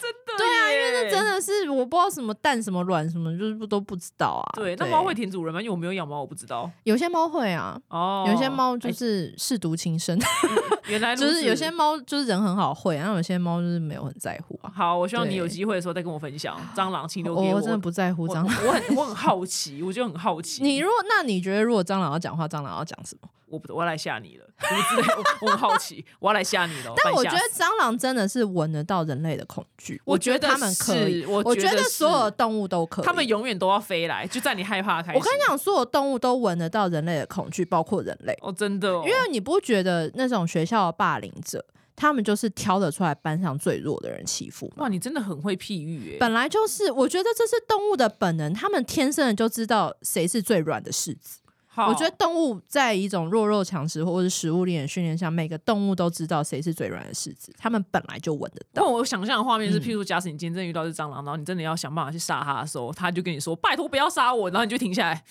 [0.00, 4.46] 真的对啊，因为那真的是我不知道什么蛋什么卵什么，就是不都不知道啊。
[4.54, 4.74] 对。
[4.76, 5.60] 那猫会舔主人吗？
[5.60, 6.70] 因为我没有养猫，我不知道。
[6.84, 10.18] 有些猫会啊，哦，有些猫就哎是舐犊情深，
[10.88, 14.70] 原来就是有些猫就是人很好会，然后有些猫就是没有很在乎啊。
[14.74, 18.46] 好，我希望你有机会的时候再跟我分享蟑螂，请留给我真的不在乎蟑螂。
[18.46, 20.62] 我很我很好奇，我就很好奇。
[20.66, 23.28] 你如果那你觉得如果蟑螂要讲话，蟑螂要讲什么？
[23.50, 26.92] 我不我要来吓你了，什么之类的，我我很好奇，我要来吓你了。
[27.02, 33.04] 但我觉得蟑螂真的是闻得到人类的恐惧，我觉得觉他们可以，我我觉得所有动物都可以。
[33.04, 35.18] 他们永远都要飞来，就在你害怕开始。
[35.18, 38.36] 我跟你讲，所有动物都闻得到人类的恐惧，包括人类。
[38.42, 41.64] 哦，真的、哦，因为你不觉得那种学校的霸凌者，
[41.96, 44.84] 他们就是挑得出来班上最弱的人欺负吗？
[44.84, 46.16] 哇，你真的很会譬喻哎。
[46.20, 51.40] 本来就是，我觉得这是动物的本能，他们天生的就知道谁是最软的柿子。
[51.78, 58.82] 好我觉得动物在一种弱肉强食或者是食物链的训练下，每个动物都知道谁是最软的柿子，他们本来就闻得到。
[58.82, 65.22] 但我想象的画面是，嗯譬如假使你今天真的遇到一只蟑螂，然后你真的要想办法去杀它的时候，它就跟你说：“拜托不要杀我。”然后你就停下来。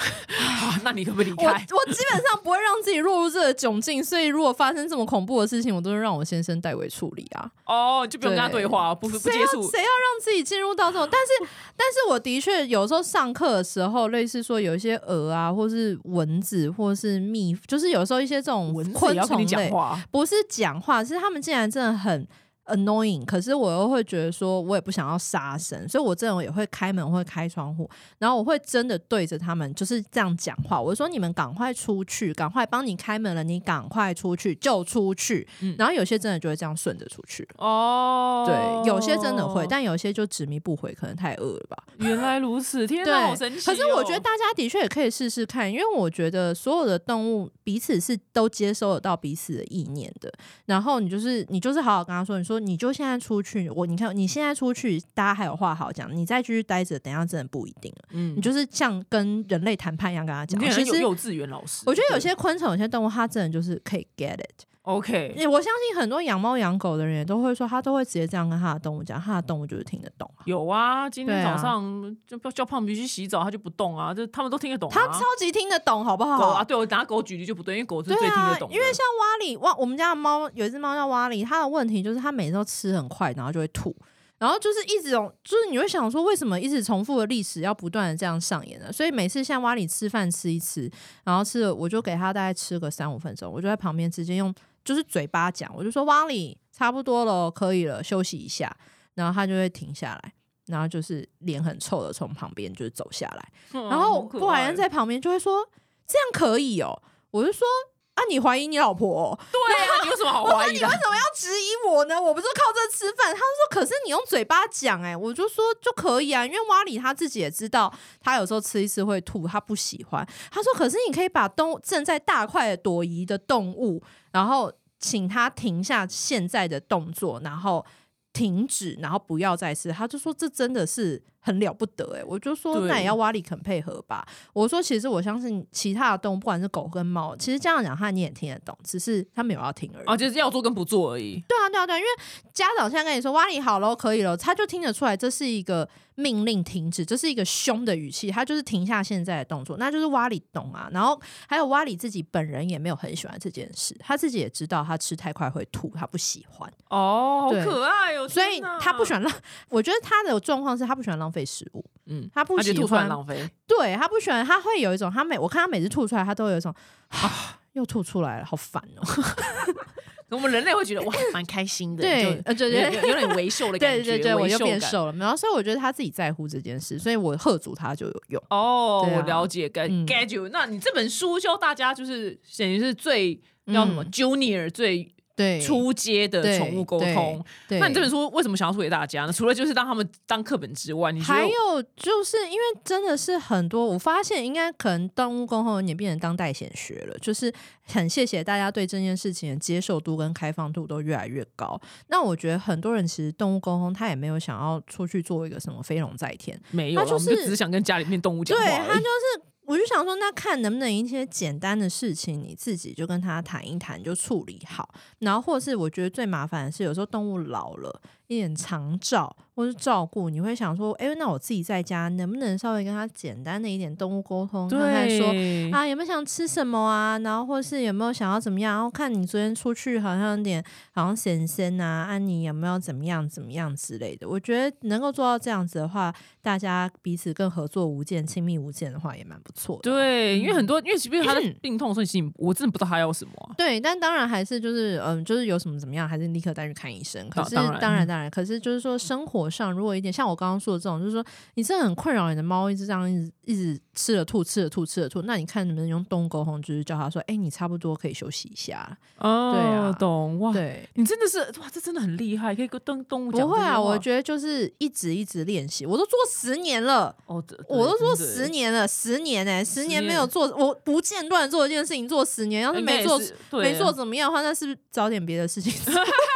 [0.00, 1.92] 好，那你可不可以离我我？
[1.92, 7.50] 基本上不会让自己落入这个窘境，所以如果发生这么恐怖的事情，我都是让我先生代为处理啊。
[7.66, 9.62] 哦，就不用跟他对话，不不谁要接触。
[9.70, 11.06] 谁要让自己进入到这种？
[11.12, 22.26] 但是，但是我的确有时候上课的时候，类似说有一些鹅啊，或是蚊子，或是蜜，就是有时候一些这种蚊子昆也要跟你讲虫类，话，不是讲话，是他们竟然真的很
[22.70, 23.24] annoying。
[23.24, 30.80] 可是我又会觉得说，我也不想要杀生，所以我这种也会开门，会开窗户，然后我会真的对着他们就是这样讲话。
[30.80, 35.46] 我说：“你们赶快出去，赶快帮你开门了，你赶快出去就出去。
[35.60, 37.48] 嗯然后有些真的就会这样顺着出去。
[37.56, 41.76] 哦，对，有些真的会，但有些就执迷不悔，可能太饿了吧。
[41.98, 43.62] 原来如此，天对哪，好神奇、哦！
[43.66, 50.30] 可是我觉得大家的确也可以试试看，因为我觉得所有的动物彼此是都接收得到彼此的意念的。
[50.66, 58.08] 然后你就是你就是好好跟他说，你说你就现在出去，我你看你现在出去，大家还有话好讲，你再继续待着，等一下真的不一定了。
[58.12, 60.60] 嗯你就是像跟人类谈判一样跟他讲。
[60.70, 64.64] 其实幼稚园老师，我觉得有些昆虫、有些动物，它真的就是可以 get it。
[64.82, 70.40] OK，欸我相信很多养猫养狗的人也都会说，他都会直接这样跟他的动物讲，他的动物就是听得懂啊。
[70.46, 74.92] 有啊，今天早上就叫叫胖皮去洗澡，他就不动啊，就他们都听得懂、啊。
[74.94, 76.38] 他超级听得懂，好不好？
[76.38, 78.74] 狗啊，对我拿狗举例就不对，因为狗是最听得懂，的。
[78.74, 83.94] 因为像蛙里蛙，我们家的猫有一只猫叫蛙里，它的问题就是它每次都吃很快，然后就会吐，
[84.38, 88.90] 然后就是一直有，就是你会想说，为什么一直重复的历史要不断的这样上演呢？
[88.90, 90.90] 所以每次像蛙里吃饭吃一吃，
[91.24, 94.52] 然后吃了，我就给它大概吃个三五分钟，我就在旁边直接用
[94.84, 98.74] 就是嘴巴讲，我就说蛙里差不多了，可以了，休息一下，
[99.14, 100.32] 然后他就会停下来。
[100.66, 105.68] 然后就是脸很臭的从旁边就是走下来， 嗯然后好可布莱恩在旁边就会说
[106.06, 107.66] ：“这样可以哦。”我就说
[108.14, 109.38] ：“啊，你怀疑你老婆、哦？
[109.50, 110.86] 对啊，你有什么好 怀疑的？
[110.86, 112.22] 为什么要质疑我呢？
[112.22, 120.24] 我不是靠这吃饭。”他说：“可是你用嘴巴讲，哎，我就说就可以啊，因为蛙里他自己也知道，他有时候吃一次会吐，他不喜欢。
[120.52, 124.00] 他说：可是你可以把动正在大快朵颐的动物，
[124.32, 127.84] 然后请他停下现在的动作，然后。”
[128.32, 129.90] 停止，然后不要再吃。
[129.90, 134.26] 他就说这真的是很了不得哎、我就说那也要瓦里肯配合吧。
[134.52, 140.06] 我说其实我相信其他的动物，不管是狗跟猫，其实这样讲话你也听得懂，只是他没有要听而已。
[140.06, 141.42] 啊，就是要做跟不做而已。
[141.48, 142.08] 对啊，对啊，对啊，因为
[142.52, 150.88] 家长现在跟你说瓦里好了，可以了，他就听得出来这是一个命令停止，这是一个凶的语气，他就是停下现在的动作，那就是瓦里懂啊。
[150.92, 158.28] 然后还有瓦里自己本人也没有很喜欢这件事，他自己也知道他吃太快会吐，他不喜欢，哦，好可爱哦！
[158.28, 159.32] 所以他不喜欢浪。
[159.68, 163.48] 我觉得他的状况是他不喜欢浪费食物，嗯，他不喜欢浪费。
[163.66, 166.74] 对他不喜欢，他会有一种，他每我看他每次吐出来，他都有一种
[167.08, 169.02] 啊，又吐出来了，好烦哦。
[170.30, 174.56] 我们人类会觉得哇，蛮开心的，对对对有点微瘦的感觉，对对对，我就。
[174.58, 175.12] 变瘦了。
[175.14, 178.40] 然后所以我觉得他自己在乎这件事，所以我喝足他就有用。
[178.48, 180.48] 哦，我了解，get 嗯 get you。
[180.50, 183.34] 那你这本书教大家就是等于是最
[183.66, 187.42] 叫什么嗯 junior 最对出街的对宠物沟通。
[187.66, 189.32] 对，那你这本书为什么想要出给大家呢？
[189.32, 197.50] 除了就是让他们当课本之外，你还有就是因为真的是很多，我发现应该可能动物沟通有点变成当代显学了，就是
[197.86, 201.80] 很谢谢大家对这件事情的接受度跟开放度都越来越高。
[202.08, 208.76] 那我觉得很多人其实动物沟通他也没有想要出去做一个什么飞龙在天，没有，他就是只是想跟家里面动物讲话对。
[208.86, 209.49] 他就是。
[209.70, 214.92] 我就想说，那看能不能一些简单的事情，你自己就跟他谈一谈，就处理好。
[215.20, 225.26] 然后，或是我觉得最麻烦的是，有时候动物老了，一点长照或是照顾，你会想说，哎、那我自己在家能不能稍微跟他简单的一点动物沟通，看看说
[225.72, 234.28] 啊有没有想吃什么啊，然后或是有没有想要怎么样，然后看你昨天出去好像有点好像神仙啊，啊妮有没有怎么样怎么样之类的。
[234.28, 239.90] 我觉得能够做到这样子的话，大家彼此更合作无间、亲密无间的话，也蛮不错的。
[239.90, 247.28] 对，因为很多，因为即便他嗯的病痛的时候，其实我真的不知道他要什么啊、对，但当然还是就是嗯，就是有什么怎么样，还是立刻带去看医生。
[247.28, 258.98] 可是当当然当然当然，可是就是说生活上如果一点像我刚刚说的这种，就是说你真的很困扰你的猫一直这样一直一直吃了吐吃了吐吃了吐，那你看能不能用动物沟通，就是叫他说，哎、你差不多可以休息一下。
[259.18, 260.52] 哦，对啊懂哇。
[260.52, 267.14] 对，你真的是哇，这真的很厉害，可以跟动动物讲不会啊，我觉得就是一直一直练习，我都做十年了。
[267.26, 275.72] 哦，我都做十年了，十年哎、十年年没有做，我不间断做一件事情做十年，要是没做是没做怎么样的话，那是不是找点别的事情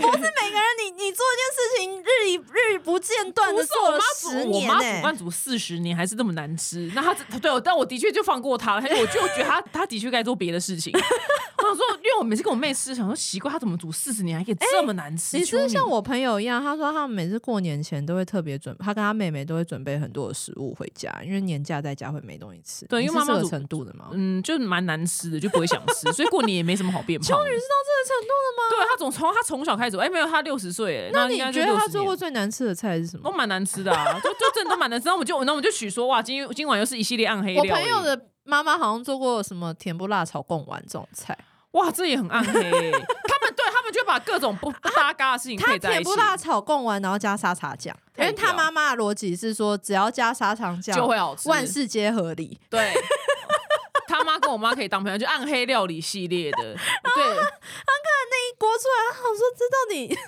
[0.00, 10.92] 不是每个人你你做一件事情日以日不间断的不是我妈做了煮，十我妈年、煮饭煮四十年还是这么难吃，那她对，但我的确就放过她了，我就觉得她她的确该做别的事情。
[11.64, 15.38] 我想说，因为我每次跟我妹吃，想说奇怪，她怎么煮四十年还可以这么难吃？
[15.38, 22.86] 你是像我朋友一样，他说他每次过年前都会特别准，他跟他妹妹都会准备很多的食物回家，因为年假在家会没东西吃。
[22.86, 24.10] 对因为妈妈煮程度的嘛？
[24.12, 27.34] 嗯，就蛮难吃的，就不会想吃，所以过年也没什么好变胖的。
[27.34, 28.62] 秋女是到这个程度的吗？
[28.70, 33.30] 对她总从她从小开始，哎、没有，她六十岁，那你觉得他做过最难吃的菜是什么？
[33.30, 35.06] 都蛮难吃的啊， 就就真的都蛮难吃。
[35.06, 37.64] 然后我们就，然后我们就许说，哇，今今晚又是一系列暗黑我。
[37.64, 41.36] 朋友的妈妈好像做过什么甜不辣炒贡丸这种菜，
[41.74, 51.48] 哇，这也很暗黑、他们对他们就把各种不不搭嘎的事情他配在一起甜不，辣炒贡丸，然后加沙茶酱，因太为他屌妈妈的逻辑是说，只要加沙茶酱就会好吃。
[51.48, 52.58] 万事皆合理。
[52.70, 52.92] 对。
[54.06, 56.58] 他妈跟我妈可以当朋友，就暗黑料理系列的。
[56.58, 57.34] 对
[58.34, 60.18] 那一锅出来，我说这到底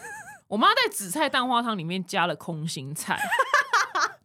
[0.48, 3.16] 我妈在紫菜蛋花汤里面加了空心菜，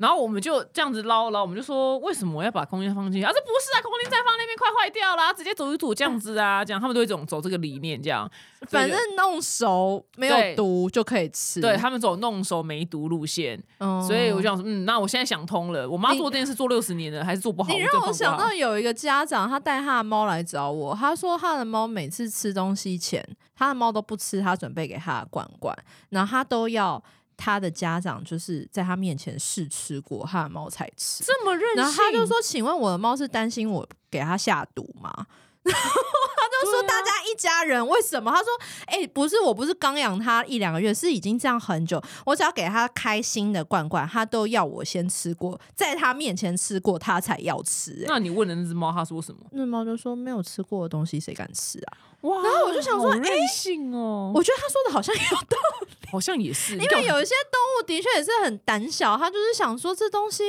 [0.02, 3.24] 然后我们就这样子捞捞，我们就说为什么我要把空心菜放进去？
[3.24, 8.30] 啊，这不是啊，空心再放那边快坏掉啦，直接煮一煮这样子啊，这样他们都会这种走这个理念，这样。
[8.68, 11.62] 反正弄熟没有毒就可以吃。
[11.62, 17.72] 对他们走弄熟没毒路线，嗯所以我就想说，嗯，那我现在想通了，我妈做这件事做六十年了，还是做不好。
[17.72, 23.24] 你就让我想到有一个家长，他带他的猫来找我，他说他的猫每次吃东西前，
[23.56, 25.76] 他的猫都不吃他准备给他的罐罐，
[26.10, 27.04] 然后他都要
[27.44, 31.24] 他的家长就是在他面前试吃过他的猫才吃。
[31.24, 35.26] 这么任性，然后他就说：“请问我的猫是担心我给他下毒吗？”
[35.70, 36.02] 然后
[36.36, 38.48] 他就说：“大家一家人为什么？”他说
[38.88, 42.02] ：“哎、不是，我不是刚养它一两个月，是已经这样很久。
[42.26, 49.42] 我只要给它开新的罐罐，它都要我先吃过，在它面前吃过，它才要吃、哎，那你问了那只猫，它说什么？
[49.52, 52.42] 那猫就说：“没有吃过的东西谁敢吃啊哇！
[52.42, 60.44] 然后我就想说好任性哦？”，我觉得他说的好像有道理， 好像也是，因因为有一些动物的确也是很胆小，他就是想说这东西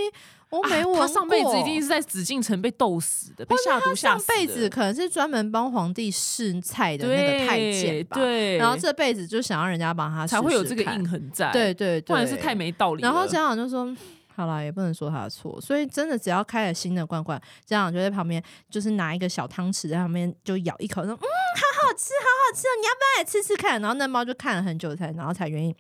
[0.53, 4.27] 我没闻过、他上辈子一定是在紫禁城被斗死的，被下毒下上。
[4.29, 11.51] 辈子可能是专门帮皇帝试菜的那个太监吧，对，然后这辈子就想要人家帮他试试才会有这个印痕在。
[11.51, 13.09] 对对对，不然是太没道理了。
[13.09, 13.97] 然后家长就说。
[14.35, 25.77] 好了，也不能说他的错，所以真的只要开了新的罐罐，家长就在旁边，就是拿一个小汤匙在旁边就咬一口，说：“嗯，好好吃，好好吃哦，你要不要来吃吃看？”然后那猫就看了很久才，然后才愿意。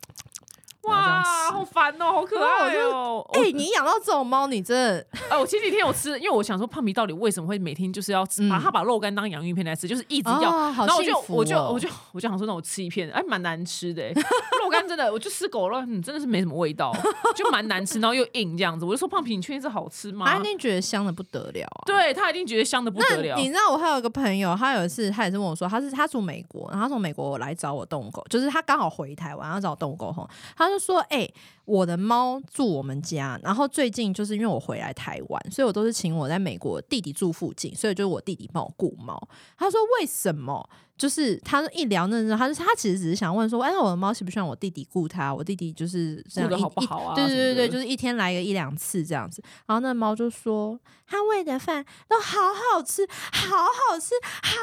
[0.85, 3.25] 哇，好烦哦，好可爱哦！
[3.35, 10.51] 哎、我你养到这种猫，你真的哎，我前几天有吃，因为我想说胖皮到底为什么会每天就是要吃，嗯把它把肉干当洋芋片来吃，就是一直要。
[10.51, 16.93] 然后我就我就哦我就我就想说，那我吃一片，哎，蛮难吃的、欸，肉干真的，我就吃狗肉，嗯，真的是没什么味道，
[17.37, 18.85] 就蛮难吃，然后又硬这样子。
[18.85, 20.27] 我就说胖皮，你确定是好吃吗？
[20.27, 21.87] 他一定觉得香的不得了啊。
[21.87, 23.37] 对他一定觉得香的不得了。
[23.37, 31.29] 你知道我还有一个朋友，他有一次他也是问我说，他是他住美国，然后他从美国来找我动物狗，就是他刚好回台湾要找我动物沟通，他就说：“哎、
[31.67, 40.69] 我的猫住我们家，然后最近就是因为我回来台湾，所以我都是请我在美国弟弟住附近，所以就是我弟弟帮我顾猫。”他说：“为什么？”
[41.03, 45.35] 就是他一聊那时候，他就他其实只是想问说，哎，我的猫喜不喜欢我弟弟顾它？
[45.35, 49.43] 我弟弟就是这样好不好啊对对对对，就是一天来个一两次这样子。
[49.67, 54.55] 然后那猫就说，他喂的饭都好好吃，好好吃，好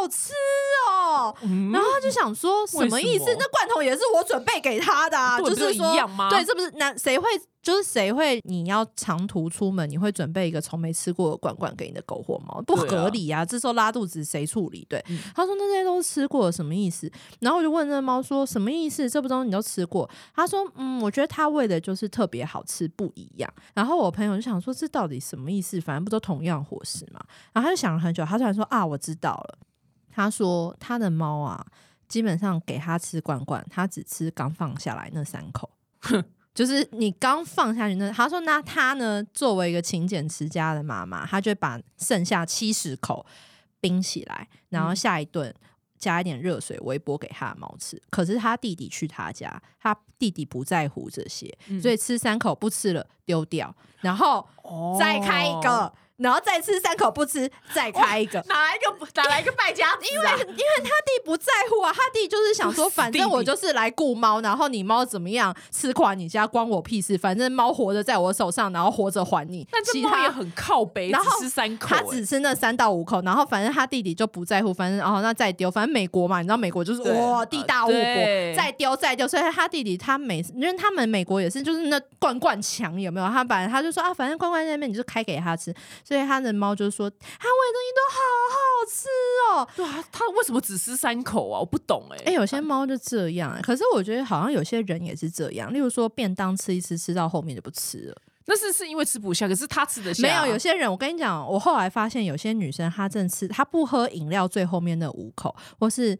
[0.00, 0.32] 好吃
[0.90, 1.32] 哦。
[1.42, 3.26] 嗯然后他就想说什么意思？
[3.38, 5.94] 那罐头也是我准备给他的啊，就是说
[6.28, 7.28] 对，这不是那谁会
[7.66, 13.44] 就是谁会你要长途出门，你会准备一个从没吃过的罐罐给你的狗或猫，不合理啊！
[13.44, 14.86] 这时候拉肚子谁处理？
[14.88, 17.10] 对，嗯他说那些都吃过，什么意思？
[17.40, 19.10] 然后我就问那猫说什么意思？
[19.10, 20.08] 这不东西你都吃过？
[20.32, 23.52] 他说嗯，我觉得他喂的就是特别好吃，不一样。
[23.74, 25.80] 然后我朋友就想说这到底什么意思？
[25.80, 27.20] 反正不都同样伙食嘛。
[27.52, 29.58] 然后他就想了很久，他突然说啊，我知道了。
[30.12, 31.66] 他说他的猫啊，
[32.06, 35.68] 基本上给他吃罐罐，他只吃刚放下来那三口。
[36.56, 43.26] 就是你刚放下去那，他说那他呢，作为一个勤俭持家的妈妈，他就把剩下七十口
[43.78, 45.54] 冰起来，然后下一顿
[45.98, 48.00] 加一点热水微波给他的猫吃。
[48.08, 54.48] 可是他弟弟去他家，他弟弟不在乎这些，所以吃三口不吃了丢掉，然后
[54.98, 58.42] 再开一个，然后再吃三口不吃，再开一个。
[58.48, 60.08] 哪来一个哪来一个败家子、啊？
[60.10, 69.66] 因为因为他弟不在乎啊，他弟就是想说，反正我就是来雇猫，然后你猫怎么样吃垮你家关我屁事，反正猫活着在我手上，然后活着还你。
[69.70, 77.96] 但这其他猫也很靠北，然后只吃三口、他欸只吃那三到五口，然后反正他弟弟就不在乎，反正哦那再丢，反正美国嘛，你知道美国就是哇地大物博，
[78.56, 83.26] 再丢再丢，所以他弟弟他每次因为他们美国也是就是那罐罐墙有没有？
[83.26, 85.74] 他反正他就说啊，反正罐罐在那边你就开给他吃，
[86.06, 88.18] 所以他的猫就说他喂的东西都好
[88.54, 89.08] 好吃
[89.50, 91.58] 哦，对啊，他为什么只吃三口啊？
[91.58, 98.16] 我不懂哎、哎、有些猫就这样、欸，可是我觉得好像有些人也是这样，例如说便当吃一吃，吃到后面就不吃了。
[98.48, 100.22] 那是是因为吃不下，可是他吃得下。
[100.22, 106.16] 没有，有些人我跟你讲，我后来发现有些女生她正吃，她不喝饮料最后面那五口，或是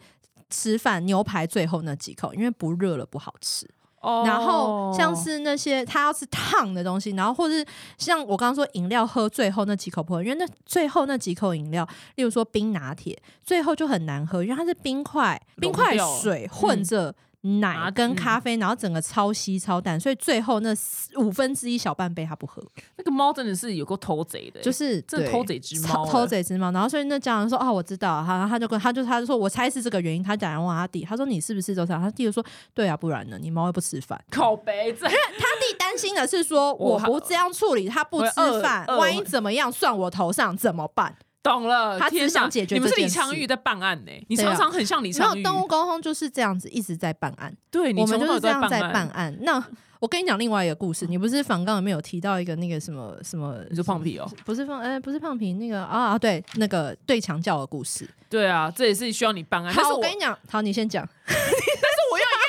[0.50, 3.64] 吃饭牛排最后那几口，因为不热了不好吃。
[4.06, 7.66] 哦然后像是那些他要吃烫的东西，然后或是
[7.98, 17.14] 像我刚刚说饮料喝最后那几口不喝，因为那最后那几口饮料，例如说冰拿铁，最后就很难喝，因为它是冰块冰块水混着。
[17.60, 20.74] 奶跟嗯咖啡，然后整个超稀超淡，所以最后那
[21.16, 22.62] 五分之一小半杯他不喝，
[22.96, 26.70] 那个猫真的是有够偷贼的欸、就是这偷贼之猫欸偷偷贼之猫。
[26.72, 33.38] 然后所以那家长说：“哦，我知道。”他他就跟他就他就说：“我猜是这个原因。”他讲完问他弟，他说：“你是不是都这样？”他弟就说：“对啊，不然呢？
[33.40, 41.14] 你猫又不吃饭。”靠北这他弟担心的是说，我我不这样处理，他不吃饭，万一怎么样算我头上怎么办？
[41.46, 45.36] 懂了，他只天想解决你们是李昌钰在办案呢、你常常很像李没昌钰。
[45.36, 49.36] 有动物沟通就是这样子一直在办案，对，你我们就是这样在办办案。
[49.42, 49.64] 那
[49.98, 53.56] 我跟你讲另外一个故事，你不是访纲里面有提到一个那个什么什么？
[53.70, 54.28] 你说胖皮哦？
[54.44, 58.08] 不是胖，呃，不是胖皮，那个啊，对，那个对墙教的故事。
[58.28, 59.72] 对啊，这也是需要你办案。
[59.74, 61.08] 但是好，我我跟你讲，好，你先讲。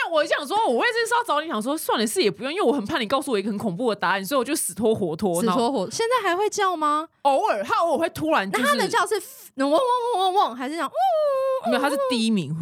[0.10, 5.42] 我想说，我为这是要找你，想说算了，是也不用，因为我很怕你告诉我一个很恐怖的答案，所以我就死拖活拖。
[5.42, 7.08] 死拖活，现在还会叫吗？
[7.24, 9.16] 偶尔，他偶尔会突然就那是，它的叫是
[9.56, 10.90] 嗡嗡嗡嗡嗡，还是讲
[11.66, 12.56] 没有，他是第一名，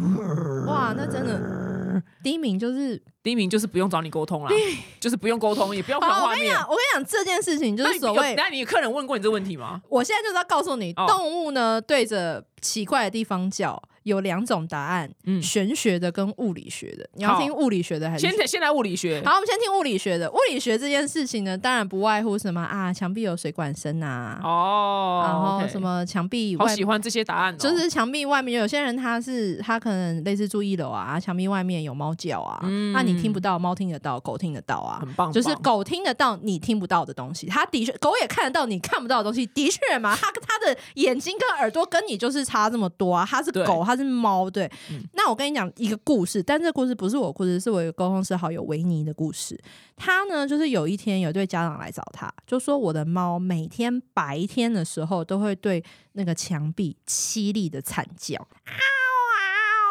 [0.66, 3.02] 哇，那真的第一名就是。
[3.26, 4.50] 第一名就是不用找你沟通啦，
[5.00, 6.62] 就是不用沟通，也不用看画面跟你讲，。
[6.62, 9.82] 我跟你讲这件事情就是所谓有等下你有客人问过你这个问题吗？
[9.88, 15.42] 我现在就是要告诉你，哦动物呢对着奇怪的地方叫，有两种答案，嗯。
[15.42, 17.08] 玄学的跟物理学的。
[17.14, 18.28] 你要听物理学的还是？
[18.30, 18.46] 先？
[18.46, 20.30] 先来物理学，好，我们先听物理学的。
[20.30, 32.92] 物理学这件事情呢，当然不外乎什么啊，墙壁有水管声啊，哦，然后什么墙壁外好喜欢这些答案哦，就是墙壁外面有些人他是他可能类似住一楼啊，墙壁外面有猫叫啊，嗯。
[32.92, 44.70] 那、你听不到，猫听得到，狗听得到啊，很棒，就是狗听得到你听不到的东西，它的确狗也看得到你看不到的东西，的确嘛，它它的眼睛跟耳朵跟你就是差这么多啊，它是狗，它是猫，对。
[44.90, 49.58] 嗯那我跟你讲一个故事，但这个故事不是我故事，是我一个沟通师好友维尼的故事。
[49.96, 55.82] 他呢，就是有一天有一对家长来找他，就说我的猫每天白天的时候都会对
[56.12, 58.36] 那个墙壁凄厉的惨叫，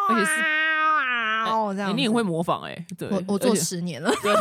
[0.08, 0.40] 而且是
[1.46, 1.90] 嗷这样。
[1.90, 4.10] 欸你很会模仿哎，对，我我做十年了。
[4.22, 4.32] 对，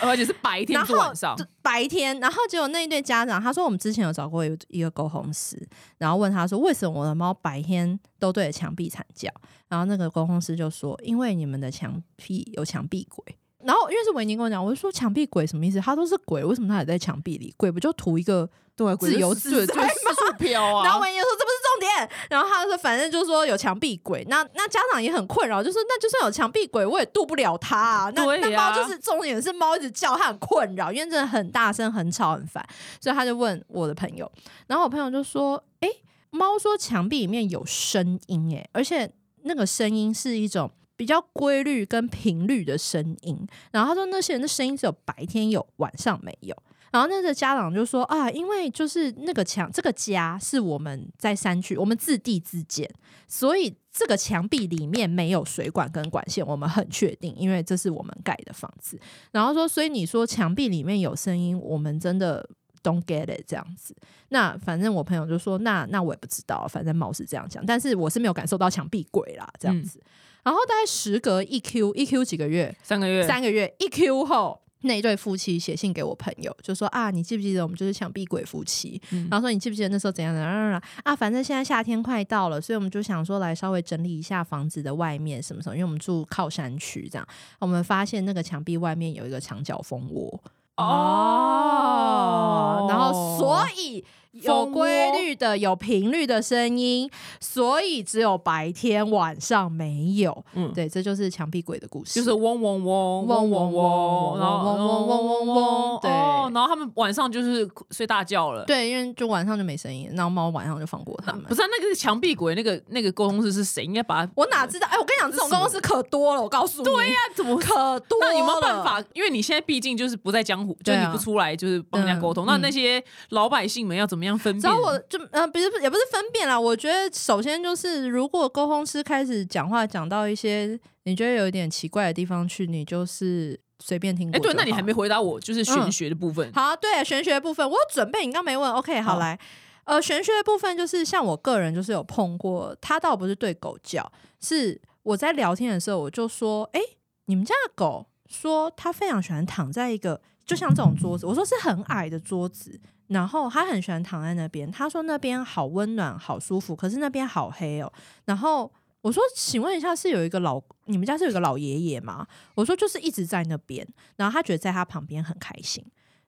[0.00, 9.30] 而且是白天然晚上，白天，然后结果那一对家长他说，我们之前有找过一一个沟通师，然后问他说，为什么我的猫白天都对着墙壁惨叫？
[9.68, 13.36] 然后那个沟通师就说，因为你们的墙壁有墙壁鬼。
[13.64, 15.80] 然后因为是维尼跟我讲，我就说墙壁鬼什么意思？
[15.80, 17.54] 他都是鬼，为什么他也在墙壁里？
[17.56, 18.48] 鬼不就图一个？
[18.76, 20.84] 对，自由自在就是四处飘啊。
[20.84, 22.10] 然后维尼就说这不是重点。
[22.30, 24.24] 然后他就说反正就是说有墙壁鬼。
[24.30, 28.10] 那那家长也很困扰，就是那就算有墙壁鬼，我也渡不了他啊。
[28.14, 32.66] 那、那对呀猫就是重点是猫一直叫，它很困扰，因为真的很大声、很吵、很烦。
[33.02, 34.30] 所以他就问我的朋友，
[34.66, 35.88] 然后我朋友就说：“诶，
[36.30, 40.70] 猫说墙壁里面有声音，诶，而且那个声音是一种
[41.00, 43.34] 比较规律跟频率的声音。
[43.70, 46.54] 然后他说那些人的声音只有白天有，晚上没有。
[46.92, 52.86] 然后那个家长就说啊，因为就是那个墙，这个家是我们在山区，我们自地自建，
[53.26, 59.00] 所以这个墙壁里面没有水管跟管线，我们很确定，因为这是我们盖的房子。
[59.30, 62.46] 然后说，所以你说墙壁里面有声音，我们真的
[62.82, 63.96] don't get it 这样子。
[64.28, 69.98] 那反正我朋友就说，那那我也不知道，反正貌似这样讲，但是我是没有感受到墙壁鬼啦这样子。
[70.42, 74.60] 然后大概时隔一 Q 一 Q 几个月，三个月，三个月一 Q 后。
[74.82, 78.98] 那一对夫妻写信给我朋友，就说啊，你记不记得我们就是墙壁鬼夫妻？
[79.30, 81.14] 然后说你记不记得那时候怎样怎样啊？
[81.14, 87.28] 反正现在夏天快到了，所以我们就想说来稍微整理一下房子的外面什么什么，因为我们住靠山区，这样
[87.58, 90.42] 我们发现那个墙壁外面有一个墙角蜂窝
[90.78, 94.02] 哦，然后所以。
[94.32, 97.10] 有规律的、有频率的声音，
[97.40, 100.44] 所以只有白天晚上没有。
[100.54, 105.56] 嗯，对，这就是墙壁鬼的故事，就是嗡嗡嗡嗡嗡嗡，然后嗡嗡嗡嗡
[105.94, 108.64] 嗡，对，然后他们晚上就是睡大觉了。
[108.64, 111.42] 对，因为就晚上就没声音，然后猫晚上就放过他们。
[111.44, 113.84] 不是那个墙壁鬼，那个那个沟通师是谁？
[113.84, 114.86] 应该把我哪知道？
[114.88, 116.84] 哎，我跟你讲，这种沟通师可多了，我告诉你。
[116.84, 118.18] 对呀，怎么可多？
[118.20, 119.02] 那有没有办法？
[119.12, 124.72] 因为你现在毕竟就是不在江湖，就你不出来就是帮人家沟通，那那些老百姓们要怎么样分辨？
[125.08, 126.58] 就呃，不是也不是分辨啦。
[126.58, 134.30] 我觉得首先就是，如果沟通师开始讲话，讲到一些你觉得有一点奇怪的地方去，你就是随便听。
[134.32, 136.52] 哎，对，那你还没回答我，就是玄学的部分。
[136.52, 138.70] 好，对，玄学的部分，我有准备，你刚没问。
[138.72, 139.38] OK，好来，
[139.84, 144.10] 呃，玄学的部分就是像我个人就是有碰过，他倒不是对狗叫，
[144.40, 146.80] 是我在聊天的时候，我就说，哎，
[147.26, 152.80] 你们家的狗说它非常喜欢躺在一个就像这种桌子，我说是很矮的桌子。
[153.10, 157.92] 然后他很喜欢躺在那边，他说那边好温暖、好舒服，可是那边好黑哦。
[158.24, 162.26] 然后我说，请问一下，是有一个老你们家是有个老爷爷吗？
[162.54, 163.86] 我说就是一直在那边，
[164.16, 165.84] 然后他觉得在他旁边很开心。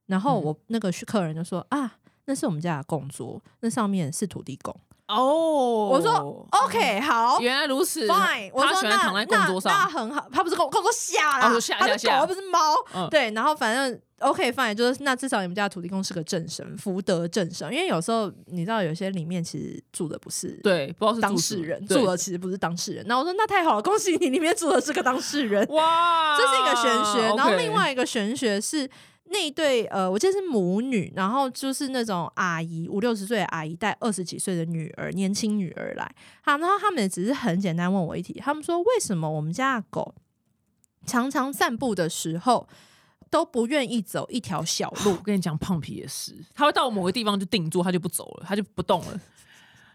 [0.06, 4.74] 然后我那个客人就说啊，那是我们家的供桌，那上面是土地公。
[5.08, 8.50] 哦，我说 OK 好，原来如此，Fine。
[8.52, 9.24] 我说那那
[9.64, 13.08] 那很好，他不是供供桌下啦，他是狗，而不是猫。
[13.10, 17.70] 对，然后反正 OK Fine，就是那至少你们家土地公是个正神，福德正神。
[17.72, 23.04] 因为有时候你知道，有些里面其实住的不是对，不知道是当事人住的，其实不是当事人。
[23.06, 25.66] 那我说那太好了，恭喜你，里面住的是个当事人。
[25.68, 27.36] 哇，这是一个玄学。
[27.36, 28.88] 然后另外一个玄学是。
[29.32, 40.14] 那一对呃，我记得是母女，然后就是那种阿姨五六十岁的阿姨带二十几岁的女儿，年轻女儿来，好，然后他们也只是很简单问我一题，他们说为什么我们家的狗
[41.06, 42.68] 常常散步的时候
[43.30, 45.12] 都不愿意走一条小路？
[45.12, 49.20] 我跟你讲，胖皮也是，他会到某个地方就定住，他就不走了，他就不动了。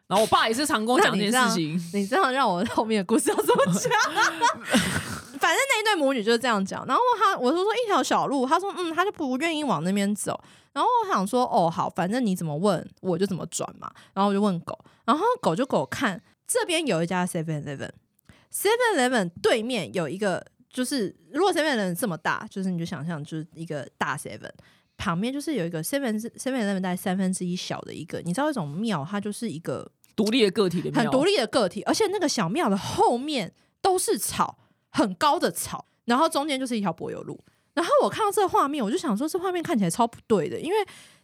[0.07, 3.91] 然后我爸也是常跟我讲这件事情，你这样让我后面的故事要怎么讲？
[5.37, 6.85] 反正那一对母女就是这样讲。
[6.85, 10.39] 然后他，我就说一条小路，他说嗯，他就不愿意往那边走。
[10.73, 13.91] 然后我想说哦好，反正你怎么问我就怎么转嘛。
[14.13, 24.51] 然后我就问狗，然后狗就给我看这边有一家 Seven Eleven，Seven Eleven 对面有一个，就是如果 Seven Eleven 这么大，就是你就想象就是一个大 Seven。
[24.99, 34.57] 旁边就是有一个 seven seven eleven 大概三分之一小的一个，你知道一种庙，它就是一个独立的个体的很独立的个体，而且那个小庙的后面都是草，
[34.97, 37.39] 很高的草，然后中间就是一条柏油路。
[37.75, 40.77] 然后我看到这个画面，我就想说，这画面看起来超不对的，因为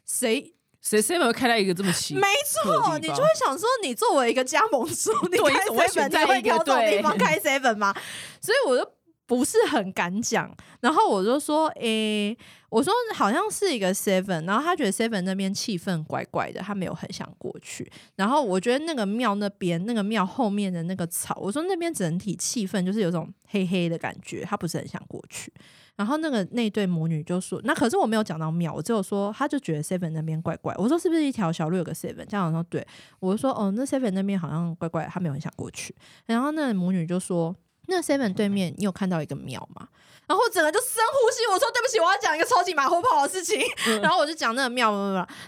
[0.05, 2.13] 谁谁 seven 会开在一个这么奇？
[2.13, 7.95] 没错，你就会想说，你作为一个加盟主，你开 seven 你会挑这种地方开 seven 吗？
[8.39, 8.87] 所以我就
[9.25, 10.55] 不是很敢讲。
[10.81, 12.37] 然后我就说，诶。
[12.73, 17.87] 我说好像是一个 seven，然后他觉得 seven 那边气氛怪怪的，他没有很想过去。
[18.15, 25.53] 然后我觉得那个庙那边，那个庙后面的那个草，我说那边整体气氛就是有种黑黑的感觉，他不是很想过去。
[25.95, 30.73] 然后那个那对母女就说，那可是我没有讲到庙，我只有说他就觉得 seven 那边怪怪。
[30.79, 32.25] 我说是不是一条小路有个 seven？
[32.27, 32.83] 这样说对，
[33.19, 35.93] 我就说哦，那 seven 那边好像怪怪，他没有很想过去。
[36.25, 37.55] 然后那母女就说，
[37.87, 39.87] 那 seven 对面你有看到一个庙吗？
[40.25, 43.61] 然后整个就深呼吸，我说对不起，我要讲一个超级马后炮的事情。
[44.01, 44.91] 然后我就讲那个庙，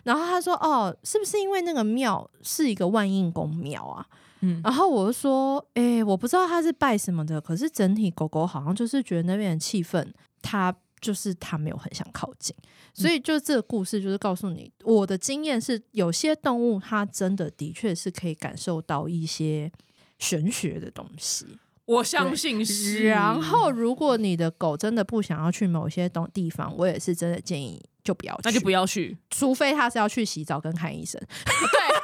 [0.04, 4.06] 然后他说哦，是不是因为那个庙是一个万应宫庙啊？
[4.42, 10.06] 嗯，然后我就说，哎，我不知道他是拜什么的，可是整体狗狗好像就是觉得那边的气氛，
[10.42, 12.54] 他就是他没有很想靠近。
[12.94, 19.72] 所以就这个故事就是告诉你，我的经验是，有些动物它真的的确是可以感受到一些
[20.20, 21.46] 玄学的东西。
[21.86, 23.06] 我相信是。
[23.06, 31.22] 然后，如果你的狗真的不想要去某些东地方，我也是真的建议就不要去，那就不要去，除非他是要去洗澡跟看医生。
[31.46, 31.96] 对，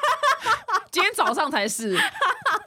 [0.92, 1.98] 今天早上才是。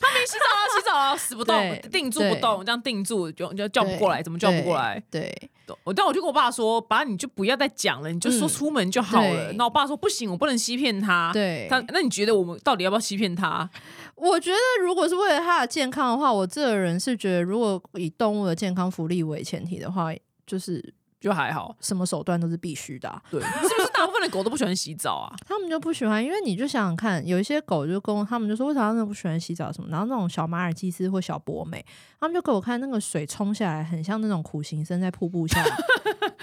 [0.01, 5.03] 他没洗澡啊，洗澡啊，死不动，定住不动，这样定住就就叫不过来，怎么叫不过来？
[5.11, 5.33] 对，
[5.85, 9.49] 我但我就跟我爸说，爸你就不要再讲了，你就说嗯出门就好了。
[9.49, 11.31] 对那我爸说不行，我不能欺骗他。
[11.33, 13.69] 对他那你觉得我们到底要不要欺骗他？
[14.17, 20.13] 我觉得如果是为了它的健康的话，我这个人是觉得，如果以动物的健康福利为前提的话，
[20.47, 25.33] 就是就还好，什么手段都是必须的啊、对，是不是大部分的狗都不喜欢洗澡啊？
[25.49, 31.85] 他们就不喜欢，因为你就想想看，有一些狗就跟他们就说为啥他们不喜欢洗澡什么，然后那种小马尔济斯或小博美，
[32.21, 35.65] 他们就给我看那个水冲下来，很像那种苦行僧 在瀑布下，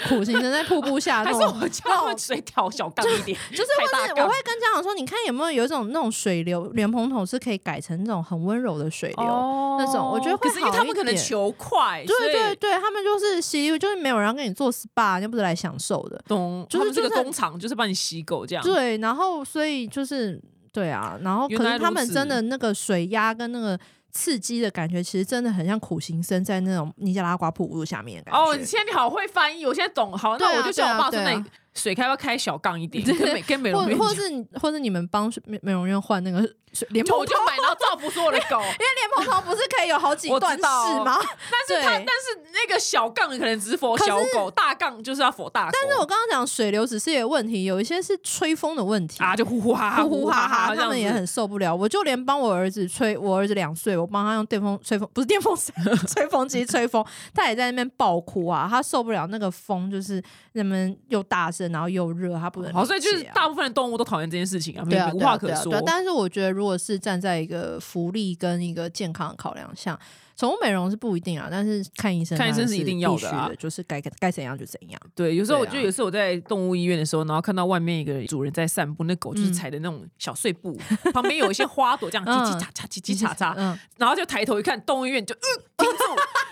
[0.08, 1.41] 苦行僧在瀑布下还那种。
[1.41, 3.38] 是我叫水调小杠一点？
[3.52, 16.22] 就是或是我会跟家长说，你看有没有有一种那种水流莲蓬头是可以改成那种很温柔的水流，哦那种我觉得会可是因为他们可能求快，对对对，他们就是洗，就是没有人要跟你做 SPA，又不是来享受的。
[16.28, 18.64] 懂，就是这个工厂就是帮你洗狗这样。
[18.64, 23.80] 对，然后所以就是对啊，然后可能他们真的那个水压跟那个
[24.12, 28.39] 刺激的感觉，其实真的很像苦行僧在那种尼加拉瓜瀑布下面的感觉。
[28.39, 30.18] 哦，你现在你好会翻译，我现在懂。
[30.18, 34.08] 好，那我就叫我爸说，那你水开要开小杠一点，对跟美跟美容或院讲。
[34.08, 36.54] 或是或是你们帮美美容院换那个水
[36.90, 40.64] 莲就蓬就买到造福所有的狗， 因为莲蓬头不是可以有好几段式
[41.04, 41.18] 吗？
[41.52, 45.72] 但是它但是那个小杠可能只是佛小狗，大杠就是要佛大狗。
[45.74, 51.76] 但是我刚刚讲水流只是有问题，有一些是吹风的问题啊，就呼呼哈哈，呼呼哈哈，他们也很受不了。
[51.76, 55.74] 我就连帮我儿子吹，我儿子两岁，我帮他用电风吹风，不是电风扇，
[56.08, 60.22] 吹风机吹风，他也在那边爆哭啊，他受不了那个风，就是
[60.54, 65.82] 人们又大声，然后又热，他不能好，所以就是大部分的动物都讨厌这件事情啊，没无话可说。
[65.86, 69.99] 但是我觉得，如果是站在一个福利跟一个健康考量下，
[70.42, 75.00] 宠物美容是不一定啊，但是看医生看医生是一定要的啊的，就是该该怎样就怎样。
[75.14, 80.76] 对，有时候我就有时候我在动物医院的时候，然后看到外面一个主人在散步，那狗就是嗯踩的那种小碎步，
[81.14, 85.46] 旁边有一些花朵这样叽叽喳喳、叽叽喳喳，嗯，然后就抬头一看，动物医院就嗯
[85.78, 86.04] 停住，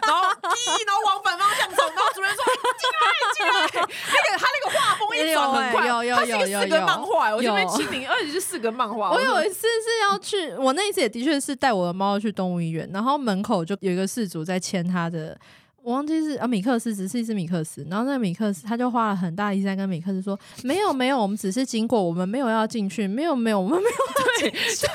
[0.05, 2.43] 然后滴，然后往反方向走，然后主人说
[2.77, 3.01] 进来
[3.33, 9.09] 进来，那个他那个画风一转很快，有欸有有有有有漫画，我这边有清零，而且是四格漫画。
[9.09, 15.37] 说我有一次是要去，我那一次也的确是带我的猫去动物医院，然后门口就有一个事主在牵他的，
[15.81, 24.89] 我忘记是啊米克斯，只是一只米克斯，然后那个米克斯他就花了很大力气在跟米克斯说，没有 没有，我们只是经过，我们没有要进去，没有没有，我们没有要进去，对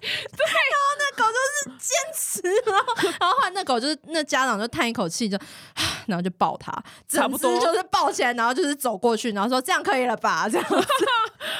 [0.00, 5.38] 对，然后那狗就是坚持，然后然后后来那狗就是那家长就叹一口气就，
[6.06, 6.72] 然后就抱他，
[7.08, 10.74] 差不多就是抱起来，然后就是走过去，然后说这样可以了吧，这样子。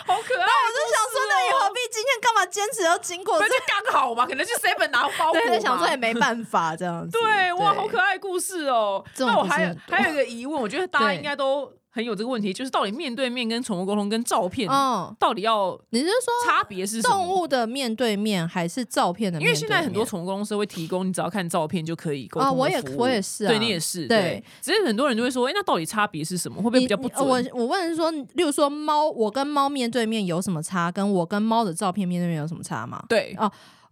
[0.07, 5.59] 好可爱，我就想说，那你何必今天干嘛坚持要经过这那就刚好嘛，可能去 seven 拿包裹对，嘛。
[5.61, 7.11] 想说也没办法这样子。
[7.18, 9.03] 对，哇，好可爱故事哦。
[9.18, 17.14] 那我还有还有一个疑问，我觉得大家应该都很有这个问题，就是到底面对面跟宠物沟通跟照片嗯，到底要你是说差别是什么？
[17.14, 19.49] 动物的面对面还是照片的面对面？
[19.49, 24.45] 因为现在很多宠物公司会提供，你只要看照片就可以沟通啊，的我也我也是啊，对你也是对对。
[24.62, 26.57] 只是很多人就会说，哎，那到底差别是什么？
[26.57, 27.43] 会不会比较不准我？
[27.53, 30.93] 我问是说，例如说猫，我跟猫面对面有什么差？
[30.93, 33.05] 跟我跟猫的照片面对面有什么差吗？
[33.09, 33.36] 对，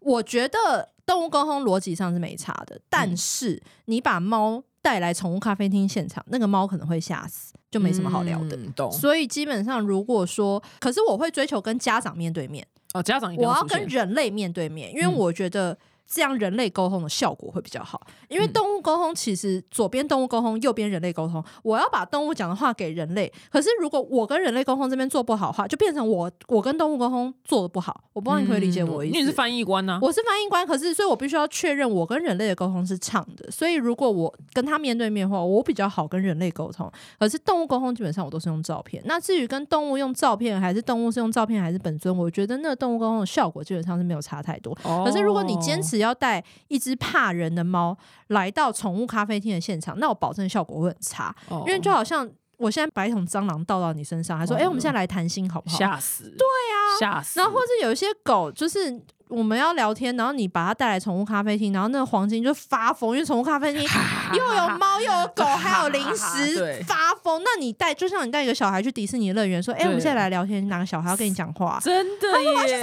[0.00, 8.56] 我觉得动物沟通逻辑上是没差的，但是你把猫带来宠物咖啡厅现场，那个猫可能会吓死，就没什么好聊的。
[8.56, 13.62] 嗯懂所以基本上，如果说，可是我会追求跟家长面对面，哦，家长一定我要。
[13.64, 15.76] 跟人类面对面，因为嗯我觉得
[16.10, 18.00] 这样人类沟通的效果会比较好。
[18.28, 23.30] 因为嗯动物沟通其实左边动物沟通，右边人类沟通，我要把动物讲的话给人类。
[23.50, 28.04] 可是如果我跟人类沟通这边做不好的话，就变成我我跟动物沟通做的不好。
[28.12, 29.12] 我不知道你可以理解我的意思。
[29.12, 29.98] 嗯你也是翻译官呢？
[30.00, 33.50] 我是翻译官，可是所以我必须要确认我跟人类的沟通是畅的。
[33.50, 36.90] 所以如果我跟他面对面的话，我比较好跟人类沟通。
[37.18, 39.02] 可是动物沟通基本上我都是用照片。
[39.06, 44.74] 那至于跟动物用照片，还是动物是用照片还是本尊，我觉得那个动物沟通的效果基本上是没有差太多。
[44.74, 47.96] 可可是如果你坚持要带一只怕人的猫
[48.28, 52.28] 来到宠物咖啡厅的现场，那我保证效果会很差，哦，因为就好像。
[52.58, 57.38] 我现在把一桶蟑螂倒到你身上，还说：“哦哎、我们现在来谈心好不好？”吓死，对啊，吓死。
[57.38, 63.80] 然后或者有一些狗，就是我们要聊天，然后你把它带来宠物咖啡厅，然后那个黄金就发疯，因为宠物咖啡厅
[64.34, 67.40] 又有猫又有狗，还有零食，发疯。
[67.44, 72.80] 那你带，就像你带一个小孩去迪士尼乐园，说：“哎、我们现在来聊天，哪个小孩要跟你讲话？”真的耶，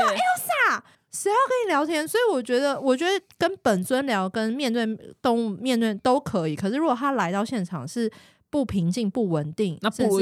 [1.16, 2.06] 谁要跟你聊天？
[2.06, 4.86] 所以我觉得，我觉得跟本尊聊，跟面对
[5.22, 6.56] 动物面对都可以。
[6.56, 8.12] 可是如果他来到现场是
[8.50, 10.20] 不平静、不稳定，那不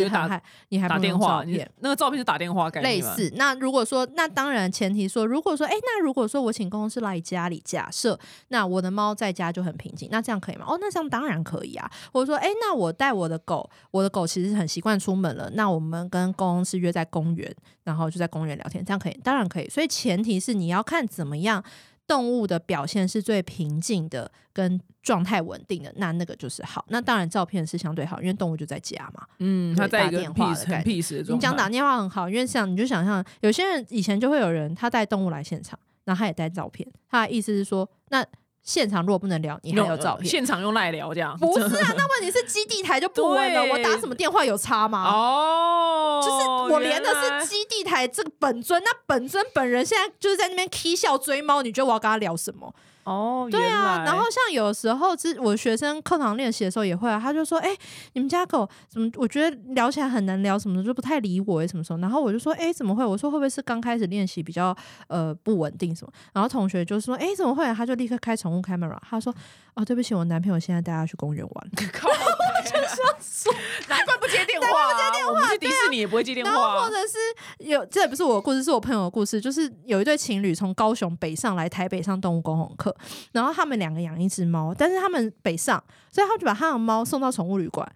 [0.70, 1.64] 你还不电话，你。
[1.82, 10.66] 那个照片是打电话概念，类似，那如果说，那当然前提说，如果说，哎、那如果说我请公司来家里，假设那我的猫在家就很平静，那这样可以吗？
[10.68, 11.90] 哦，那这样当然可以啊。
[12.12, 19.70] 或者说，哎、那我带我的狗，我的狗其实很习惯出门了，那我们跟公司约在公园，然后就在公园聊天，这样可以，当然可以。
[19.70, 21.64] 所以前提是你要看怎么样
[22.08, 26.84] 动物的表现是最平静的，跟状态稳定的，那那个就是好。
[26.88, 29.24] 那当然照片是相对好，因为动物就在家嘛。
[29.40, 31.34] 嗯，他在一个很电话的 peace 概很 peace 的状态。
[31.34, 38.26] 你讲打电话很好，因为像你就想象，有些人以前就会有人他带动物来现场，然后他也带照片，他的意思是说，那
[38.62, 40.26] 现场如果不能聊，你还用有照片。
[40.26, 41.38] 现场用赖聊这样？
[41.38, 43.62] 不是啊， 那问题是基地台就不稳了。
[43.66, 45.04] 我打什么电话有差吗？
[45.04, 52.74] 哦，就是我连的是基地台这个本尊，那本尊本人现在就是在那边 k 笑追猫，你觉得我要跟他聊什么？
[53.06, 57.70] 哦，对啊，然后像有时候之我学生课堂练习的时候也会啊，他就说：“哎、
[58.14, 59.10] 你们家狗怎么？
[59.18, 64.76] 我觉得聊起来很难聊，什么的就不太理我，什么时候？”然后我就说：“哎、怎么会？”我说：“会不会是刚开始练习比较
[65.08, 69.34] 呃不稳定什么？”然后同学就说：“哎、怎么会、啊？”他就立刻开宠物 camera，他说
[69.76, 71.72] ：“哦，对不起，我男朋友现在带他去公园玩。”
[72.72, 73.52] 靠，
[73.88, 76.90] 难怪不接电话，不接电话，我们去迪士尼也不会接电话然后或。
[76.90, 79.42] 者是有，这也不是我的故事，是我朋友的故事。
[79.42, 82.96] 就是有一对情侣从高雄北上来台北上动物沟通课，
[83.32, 87.92] 然后他们两个养一只猫，但是他们北上，所以他就把他的猫送到宠物旅馆。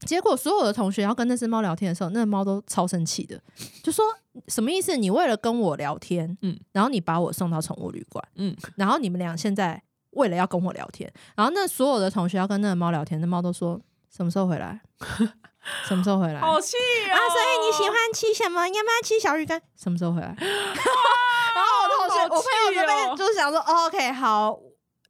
[0.00, 3.40] 结果所有的同学要跟那只猫聊天的时候，那个猫都超生气的，
[3.82, 4.04] 就说
[4.48, 4.96] 什么意思？
[4.96, 9.80] 你为了跟我聊天，嗯嗯，然后你把我送到宠物旅馆，嗯，然后你们俩现在
[10.10, 13.80] 为了要跟我聊天，然后那所有的同学要跟那个猫聊天，那猫都说
[14.14, 14.80] 什么时候回来？
[15.88, 16.40] 什么时候回来？
[16.40, 16.76] 好气
[17.10, 17.20] 啊，哦！
[17.30, 18.66] 所以你喜欢吃什么？
[18.68, 19.60] 要不要吃小鱼干？
[19.76, 20.28] 什么时候回来？
[20.38, 24.56] 然后我同学，好我朋友这边就是想说、哦、，OK，好，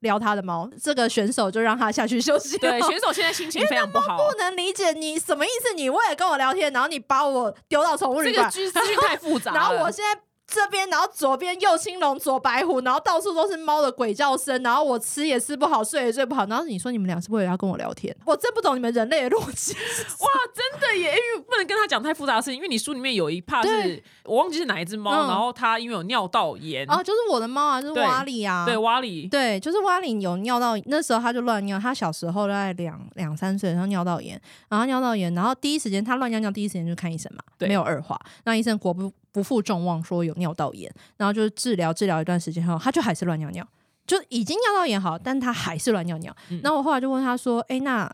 [0.00, 2.56] 撩他的猫，这个选手就让他下去休息。
[2.58, 5.74] 对选手现在心情非常不好，不能理解你什么意思？
[5.74, 9.52] 你为了跟我聊天，然后你把我丢到宠物旅馆，这个资资讯太复杂。
[9.52, 10.20] 然后我现在。
[10.46, 19.72] 这边，然后左边右青龙，左白虎，然后到处都是猫的鬼叫声，然后我吃也吃不好，睡也睡不好，然后你说你们俩是为了要跟我聊天，我真不懂你们人类的逻辑。
[20.20, 21.10] 哇，真的耶！
[21.10, 31.78] 因为不能跟他讲太复杂的事情，因为你书里面有一 part 是我忘记是哪一只猫，嗯然后它因为有尿道炎，哦，就是我的猫啊，就是对瓦里啊，对瓦里，对，就是蛙里有尿道，那时候它就乱尿。
[31.78, 38.18] 它小时候大概两两三岁，然后尿道炎，然后尿道炎，然后第一时间它乱尿尿，第一时间就看医生嘛，对没有二话。
[38.44, 43.66] 那医生果不不负众望，说有尿道炎，然后就是治疗治疗一段时间后，他就还是乱尿尿，
[44.06, 46.34] 就已经尿道炎好，但他还是乱尿尿。
[46.50, 48.08] 嗯然后我后来就问他说：“哎、那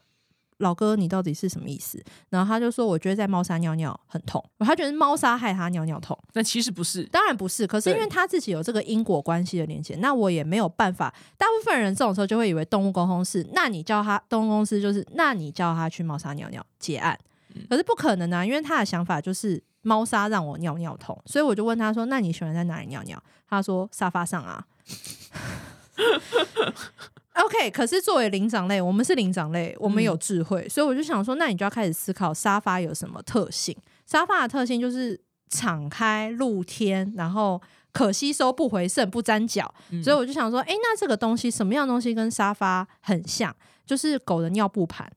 [0.59, 7.03] 老哥你到底是什么意思？”然后他就说：“我觉得在猫砂尿尿很痛，他觉得猫砂害他尿尿痛。”但其实不是。
[7.05, 11.15] 当然不是，可是因为他自己有这个因果关系的连接，那我也没有办法。
[11.37, 17.19] 大部分人这种时候就会以为动物沟通是，那你叫他动物公司就是，那你叫他去猫砂尿尿结案，
[17.55, 24.65] 嗯可是不可能啊，因为他的想法就是猫砂让我尿尿痛，所以我就问他说：“那你喜欢在哪里尿尿？”他说：“沙发上啊。
[27.35, 33.75] ”OK，可是作为灵长类，我们是灵长类，我们有智慧，所以我就想说，那你就要开始思考沙发有什么特性。
[34.05, 35.19] 沙发的特性就是
[35.49, 37.61] 敞开、露天，然后
[37.93, 39.73] 可吸收、不回渗、不沾脚。
[39.91, 43.55] 嗯所以我就想说，诶，那这个东西什么样的东西跟沙发很像？
[43.87, 45.11] 就是狗的尿布盘。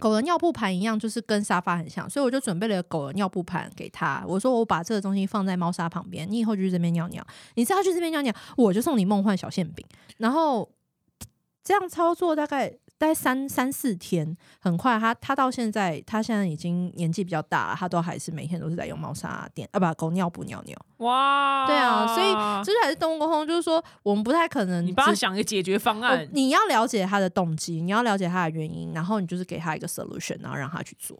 [0.00, 4.24] 狗的尿布盘一样，就是跟沙发很像，所以我就准备了狗的尿布盘给他。
[4.26, 7.24] 我说我把这个东西放在猫砂旁边，你以后就去这边尿尿。
[7.54, 9.86] 你只要去这边尿尿，我就送你梦幻小馅饼。
[10.16, 10.68] 然后
[11.62, 20.76] 这样操作大概大概三三四天，很快他他到现在他现在已经年纪比较大了，他都还是每天都是在用猫砂垫啊，不狗尿布尿尿。
[20.98, 22.30] 哇，对啊，所以
[22.62, 26.28] 就是还是动物沟通，就是说我们不太可能你帮他想一个解决方我案。
[26.32, 31.18] 你要了解他的动机，你要了解他的原因，然后你就是给他一个 solution，然后让他去做。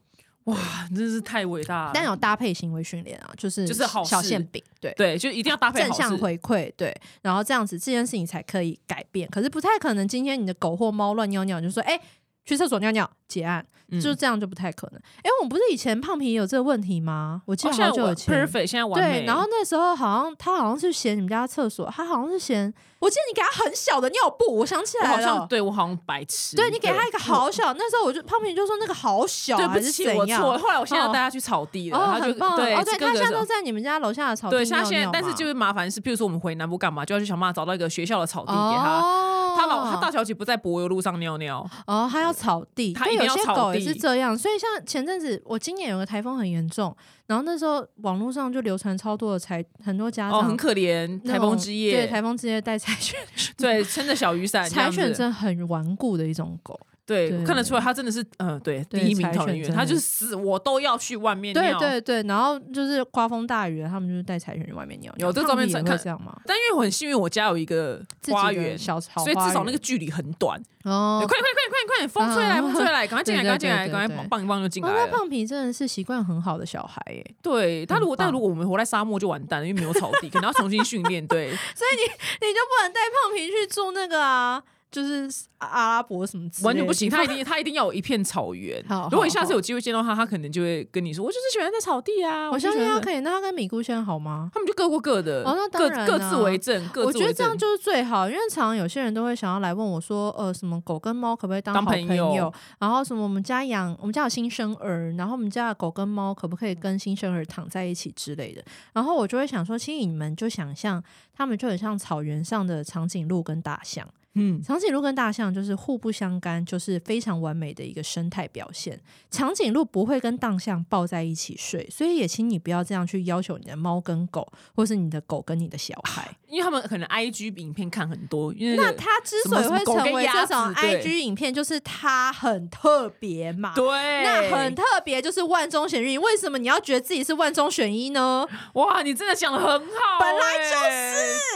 [0.51, 1.91] 哇，真是太伟大了。
[1.95, 4.93] 但有搭配行为训练啊，就是就是好小馅饼，对。
[4.97, 9.29] 对，就一定要搭配正向回馈，对，然后这样子这件事情才可以改变。
[9.31, 11.99] 可是不太可能，今天你的狗或猫乱尿尿，你就说，哎、
[12.45, 15.01] 去厕所尿尿结案，嗯就这样就不太可能。
[15.23, 17.43] 哎、我们不是以前胖皮也有这个问题吗？
[17.47, 18.35] 我记好久以前。
[18.35, 19.21] perfect，现在完美。
[19.21, 26.55] 对，然后那时候好像他好像是嫌你们家厕所，他好像是嫌，我记得你给他很小的尿布，我想起我来了，好像对我好像白痴。
[26.55, 30.41] 对你给他一个好小，那时候我就胖平就说那个好小、啊，对不起，我怎样？
[30.41, 30.59] 错。
[30.59, 39.01] 后来我现在哦带他去草地了，哦，他就哦，对哥哥他现在都在你们家楼下的草地对，尿像现在尿，嘛但是就是麻烦是，比如说我们回南部干嘛，就要去想办法找到一个学校的草地给他。
[39.01, 39.27] 哦
[39.57, 44.39] 他老他大小姐不在柏油路上尿尿，哦，他要草地，对，他有些狗也是地这样。
[44.39, 46.97] 所以像前阵子我今年有个台风很严重，
[47.31, 56.77] 然后那时候网络上就流传超多的柴，很多家哦，长很可怜，台风之夜，对台风之夜带 柴犬去，对，撑着小雨伞柴犬真的很顽固的一种狗。
[57.11, 61.79] 对，对看得出来他真的是，嗯、对，第一名柴讨人缘，犬真的他就是死我都要去外面对尿。
[61.81, 65.27] 对对，然后就是刮风大雨了，他们就是带柴犬去外面尿尿。
[65.27, 66.41] 有这照片胖皮也看这样吗？
[66.47, 70.63] 但因为我很幸运，我家有一个花园，小草所以至少那个距离很短。
[70.85, 75.09] 哦对，快点快点快点快点，风吹来嗯风吹 来，赶快进来对对赶快进来，对对赶快对棒一棒就进来了。
[75.09, 81.27] 胖皮真的是习惯很好的小孩耶，对他如果但如果我们活在沙漠就完蛋了，因为没有草地，可能要重新训练。
[81.27, 82.03] 对， 所以你
[82.47, 89.09] 你就不能带胖皮去住那个啊，就是阿拉伯什么之类的完全不行，他一定他一定要有一片草原好。
[89.11, 92.51] 如果你下次有机会见到他，他可能就会跟你说，我就是喜欢在草地啊。
[92.51, 93.21] 我相信他可以。
[93.21, 94.51] 那他跟米姑现在好吗？
[94.53, 97.27] 他们就各过各的，哦那当各然啊各自为政，各我自为政。
[97.27, 102.53] 觉得这样就是最好，因为常常有些人都会想要来问我说，呃，什么狗跟猫可不可以当当好朋友友？
[102.81, 108.65] 然后什么我们家养，我们家有新生儿，然后我们家的狗跟猫可不可以跟新生儿躺在一起之类的？
[108.93, 111.01] 然后我就会想说，其实你们就想象，
[111.33, 114.09] 他们就很像草原上的长颈鹿跟大象。
[114.35, 118.99] 嗯，长颈鹿跟大象就是互不相干，就是非常完美的一个生态表现。
[119.31, 126.29] 长颈鹿不会跟大象抱在一起睡，所以也请你不要这样去要求你的猫跟狗，或是你的狗跟你的小孩。
[126.49, 133.73] 因为他们可能 I G 影片看很多，因为那它之所以会成为这种 IG 影片，就是它很特别嘛。
[133.75, 133.87] 对，
[134.25, 136.19] 那很特别，就是万中选一。
[136.19, 138.47] 为什么你要觉得自己是万中选一呢？
[138.75, 140.77] 哇，你真的讲的很好、本来就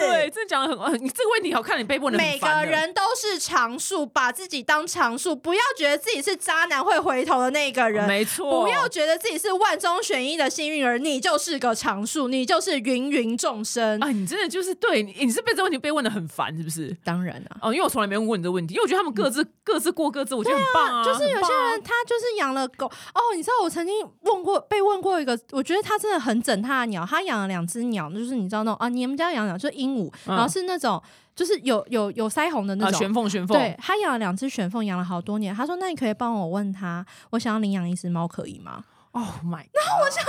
[0.00, 8.06] 是，对，真的讲的很，很你这个问题好看，你被问的每个人都是常数，把自己当常数，不要觉得自己是渣男会回头的那个人。
[8.06, 14.02] 没错，不要觉得自己是万中选一的幸运儿，你就是个常数，你就是芸芸众生。
[14.02, 16.96] 啊，你真的就是对你，你是被这个问题被问的很烦，是不是？
[17.04, 21.04] 当然啊，哦，因为我从来没问过你这个问题，因为我觉得他们各自、各自过各自，我觉得很棒啊。
[21.04, 31.02] 就是有些人他就是养了狗哦，你知道我曾经问过被问过一个，我觉得他真的很整他的鸟，他养了两只鸟，就是你知道那种啊，你们家养鸟就是鹦鹉，嗯然后是那种
[31.34, 32.98] 就是有有有腮红的那啊，种。
[33.00, 35.54] 玄凤玄凤，对他养了两只玄凤，养了好多年。
[35.54, 40.26] 他说：“那你可以帮我问他，我想要领养一只猫，可以吗，Oh my，那我想说，你为什么要这样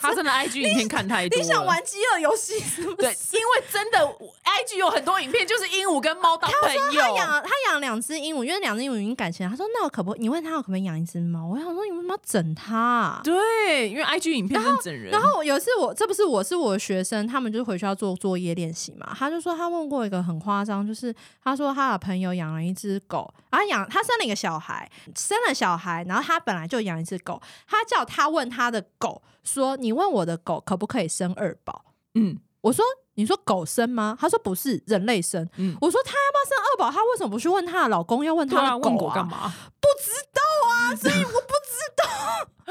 [0.00, 2.96] 他真的 IG 影片看太多了，你想玩饥饿游戏是不是？
[2.96, 3.98] 对，因为真的
[4.44, 9.50] IG 有很多影片就是鹦鹉跟猫当朋友，他养他养两只鹦鹉，因为两只鹦鹉已经感情了。
[9.50, 10.14] 他说：“那我可不？
[10.14, 19.14] 你问他我可不可以养一只猫？”我想说：“你为什么要整他、啊？”对，因为 IG 影片真的整人，然后有一次我这不是我是我的学生，他们就回去要做作业练习嘛。
[19.18, 31.84] 他就说他问过一个很夸张，就是他说他的朋友养了一只狗，然后养他生了一个小孩，生了小孩，然后他本来就养一只狗，他叫他问他的狗说：“你问我的狗可不可以生二宝
[32.14, 32.84] 嗯？”我说
[33.14, 35.48] ：“你说狗生吗？”他说：“不是，人类生。
[35.56, 36.90] 嗯，我说：“他要不要生二宝？
[36.90, 39.26] 他为什么不去问他的老公，要问他的狗、问狗干？
[39.26, 39.52] 嘛？
[39.80, 42.04] 不知道啊，所以我不知道。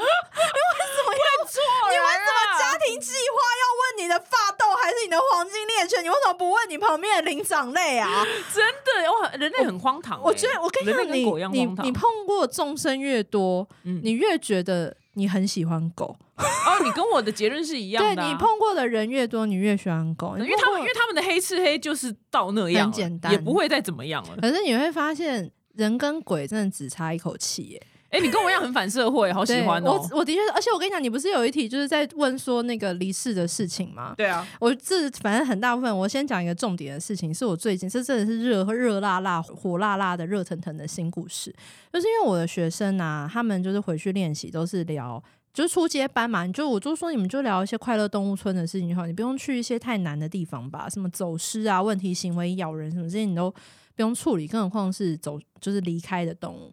[0.00, 1.60] 你为什么要做
[1.90, 6.02] 你为什么家庭计划要问你的发豆还是你的黄金猎犬？
[6.02, 8.24] 你为什么不问你旁边的灵长类啊？
[8.54, 11.66] 真的哇，人类很荒唐欸、我觉得我跟你你你。
[11.82, 16.16] 你碰过众生越多，嗯你越觉得你很喜欢狗。
[16.36, 24.36] 哦，你跟我的结论是一样的啊、 对你碰过的人越多，你越喜欢狗，因为他们因为他们的黑吃黑就是到那样，很简单也不会再怎么样了。
[24.40, 25.50] 可是你会发现。
[25.76, 27.82] 人跟鬼真的只差一口气耶！
[28.10, 34.14] 哎、你跟我一样很反社会，好喜欢哦、我我的确是，而且我跟你讲，你不是有一题就是在问说那个离世的事情吗？
[34.16, 41.54] 对啊，我这反正很大部分，我先讲一个重点的事情，是我最近这真的是热热辣辣、火辣辣的热腾腾的新故事，
[41.92, 45.22] 就是因为我的学生啊，他们就是回去练习都是聊。
[45.52, 53.50] 就是初阶班嘛，你就我就说你们就聊一些快乐动物村的事情就好，你不用去一些太难的地方吧，什么走失啊、问题行为、咬人什么这些你都
[53.96, 56.72] 不用处理，更何况是走就是离开的动物。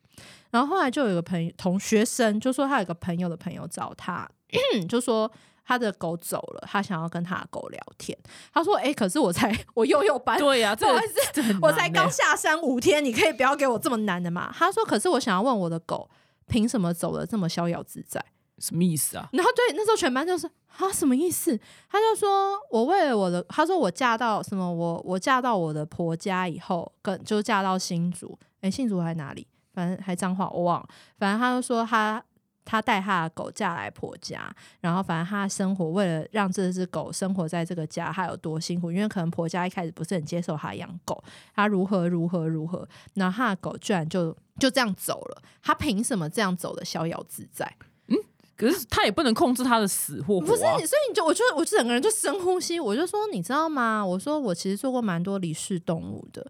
[0.51, 4.27] 然后后来就有一个朋友同学生就说他有个朋友的朋友找他，
[4.87, 5.29] 就说
[5.65, 8.17] 他的狗走了，他想要跟他的狗聊天。
[8.53, 16.09] 他说：“哎、可是我才我又有班，对呀、啊，这个不好意思我才刚下山五天，你可以不要给我这么难的嘛？”他说：“可是我想要问我的狗，
[16.47, 18.23] 凭什么走的这么逍遥自在
[18.59, 21.59] 什么意思啊？？”然后对，那时候全班就是啊，什么意思？
[21.89, 29.45] 他就说我为了我的，他说我嫁到什么，我我嫁到我的婆家以后，跟就嫁到新竹，哎、新竹还哪里？
[29.77, 32.23] 反正还脏话我忘了，反正他就说他。
[32.69, 38.91] 他带他的狗嫁来婆家，然后反正他的生活为了让这只狗生活在这个家，他有多辛苦？
[38.91, 41.23] 因为可能婆家一开始不是很接受他养狗，
[41.55, 47.65] 他如何如何如何，然后他的狗居然就就这样走了，他凭什么这样走的逍遥自在？
[48.09, 48.17] 嗯
[48.57, 54.05] 可是他也不能控制他的死或活、啊，不是你，所以你就我就我就整个人就深呼吸，我就说你知道吗？
[54.05, 56.45] 我说我其实做过蛮多离世动物的。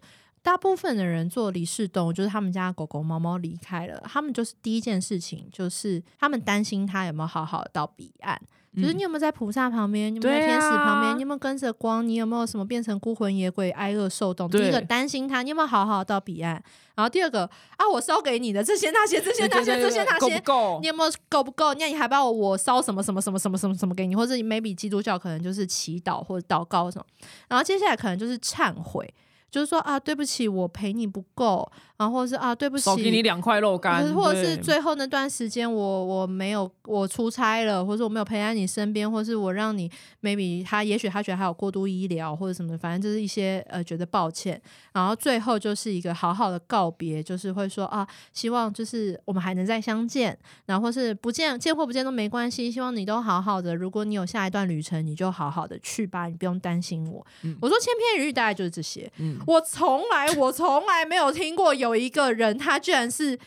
[0.47, 8.41] 大部分的人做离世动物，就是他们家狗狗、猫猫离开了，他们就是第一件事情就是他们担心它有没有好好的到彼岸，
[8.73, 14.49] 就是你有没有在菩萨旁边，你有没有在天使旁边，啊你有没有跟着光，你有没有什么变成孤魂野鬼、挨饿受冻？
[14.49, 16.63] 第一个担心他，你有没有好好到彼岸？
[16.95, 17.43] 然后第二个
[17.75, 20.39] 啊，我烧给你的这些那些这些那些这些那些。
[20.39, 20.87] 够你？
[20.87, 21.73] 有没有够不够？
[21.73, 27.05] 那你还把我我烧什么什么什么什么什么什么给你，或者 maybe 基督教可能就是祈祷或者祷告什么，
[27.49, 29.13] 然后接下来可能就是忏悔，
[29.49, 39.89] 就是说啊对不起，我陪你不够，然后或者是啊对不起，少给你两块肉干，或者是最后那段时间我我没有我出差了，或者我没有陪在你身边，或是我让你
[40.21, 44.61] maybe 他也许他觉得还有过度医疗或者什么，反正就是一些呃觉得抱歉，
[44.93, 50.37] 然后最后就是一个好好的告别，就是会说啊，希望就是我们还能再相见，
[50.67, 57.25] 然后或是不见见或不见都没关系，希望你都好好的，如果你有下一段旅程，你就好好的去吧，你不用担心我。
[57.41, 63.39] 嗯我说千篇一律大概就是这些，嗯，我从来我从来没有听过有一个人他居然是。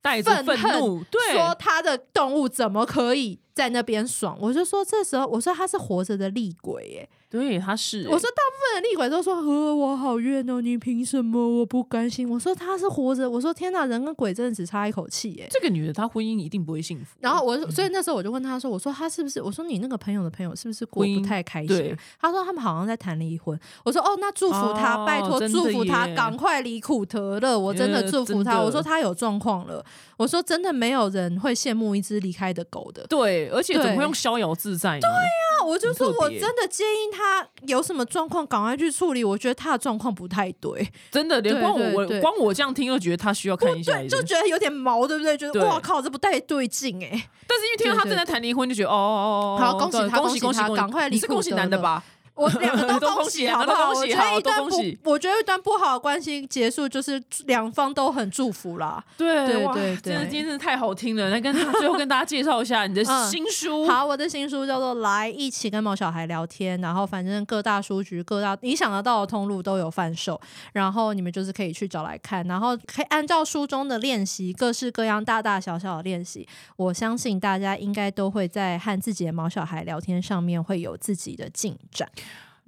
[0.00, 4.38] 带着愤愤怒，对，说他的动物怎么可以在那边爽？
[4.40, 7.08] 我就说这时候，我说他是活着的厉鬼耶。
[7.28, 11.58] 对，他是欸，我说大部分的厉鬼都说，呃，我好冤哦，你凭什么？
[11.58, 12.26] 我不甘心。
[12.30, 15.46] 我说他是活着，我说天哪，人跟鬼真的只差一口气耶。
[15.50, 17.16] 这个女的，她婚姻一定不会幸福。
[17.20, 19.42] 然后我，所以那时候我就问他说：“我说他是不是？
[19.42, 23.58] 我说你那个朋友的朋友是不是过不太开心对啊？”他说他们好像在谈离婚。
[23.84, 27.58] 我说：“哦，那祝福他，哦拜托祝福他，赶快离苦得乐。
[27.58, 28.62] 我真的呃祝福他。
[28.62, 29.84] 我说他有状况了。
[30.16, 33.06] 我说真的没有人会羡慕一只离开的狗的。
[33.06, 35.00] 对，而且怎么会用逍遥自在呢？
[35.00, 39.24] 对呀，那我就说我真的建议他有什么状况赶快去处理。
[39.24, 44.26] 我觉得他的状况不太对， 真的，连光我光我这样听就觉得他需要看一下一就点。
[44.26, 45.36] 觉得有点毛，对不对？
[45.36, 47.08] 觉得哇靠，这不太对劲哎、
[47.46, 50.76] 但是因为听到他正在谈离婚，就觉得哦哦哦，哦好恭喜他恭喜他恭喜！
[50.76, 52.02] 赶快离你是恭喜男的吧？
[52.38, 53.90] 我 两个都都恭喜，啊好不好？
[53.90, 59.04] 我觉得一段不我觉得一段不好的关系结束，就是两方都很祝福啦。
[59.16, 61.30] 对对对真的今天真的太好听了。
[61.30, 63.86] 那跟最后跟大家介绍一下你的 嗯新书。
[63.86, 70.40] 好，我的新书叫做《来一起跟毛小孩聊天》，然后反正各大书局、各大你想得到的通路都有贩售，
[70.72, 82.08] 然后你们就是可以去找来看，然后可以按照书中的练习，各式各样大大小小的练习，我相信大家应该都会在和自己的毛小孩聊天上面会有自己的进展。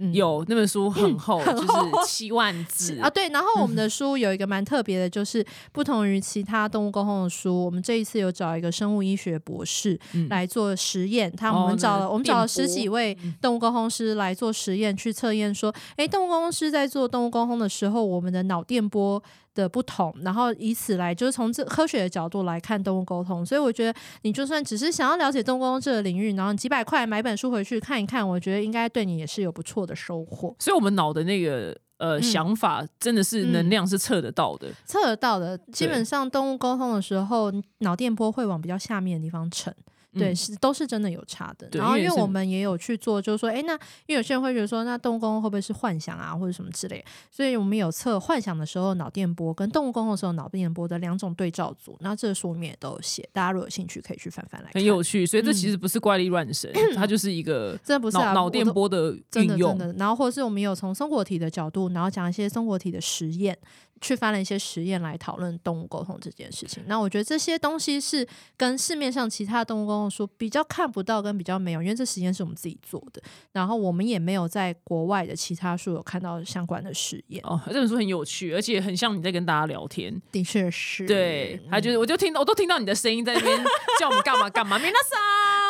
[0.01, 11.31] 嗯有那本书很厚，很就是厚七万字 啊，对，然后我们的书有一个蛮特别的，就是不同于其他动物沟通的书，我们这一次有找一个生物医学博士嗯来做实验。
[11.31, 19.23] 他哦我们找了、那我们找了十几位嗯动物沟通师来做实验，去测验说，诶，动物沟通师在做动物沟通的时候，我们的脑电波。
[19.61, 30.55] 的不同，然后以此来就是从这科学的角度来看动物沟通，所以我觉得你就算只是想要了解动物沟通这个领域，然后几百块买本书回去看一看，我觉得应该对你也是有不错的收获。
[30.59, 34.69] 所以我们脑的那个呃、嗯想法真的是能量是测得到的。
[34.87, 39.75] 测得到的，基本上动物沟通的时候，脑电波会往比较下面的地方沉。
[40.13, 41.69] 对，嗯是都是真的有差的。
[41.73, 43.73] 然后因因为我们也有去做，就是说，哎，那
[44.07, 47.05] 因为有些人会觉得说，那动物会不会是幻想啊，或者什么之类？
[47.31, 51.97] 所以我们有测幻想的时候脑电波跟动物沟通的时候脑电波的两种对照组。
[52.01, 54.81] 那这个书里面也都有写，大家如果有兴趣可以去翻翻来看。
[54.81, 59.89] 很有趣，所以这嗯其实不是怪力乱神，它就是一个真的不是啊，脑脑电波的真的运用真。
[59.89, 63.57] 的，然后或者是我们有从松果体的角度，然后讲一些松果体的实验，
[64.01, 66.83] 去翻了一些实验来讨论动物沟通这件事情。
[66.87, 68.27] 那我觉得这些东西是
[68.57, 73.23] 跟市面上其他动物沟通书比较看不到，跟比较没有，因为这实验是我们自己做的，
[73.53, 77.43] 然后我们也没有在国外的其他书有看到相关的实验。
[77.45, 80.21] 哦，这本书很有趣，而且很像你在跟大家聊天。
[80.33, 83.59] 的确是，对，他嗯就是我就听我都听到你的声音在那边
[84.01, 85.17] 叫我们干嘛干嘛，米娜莎，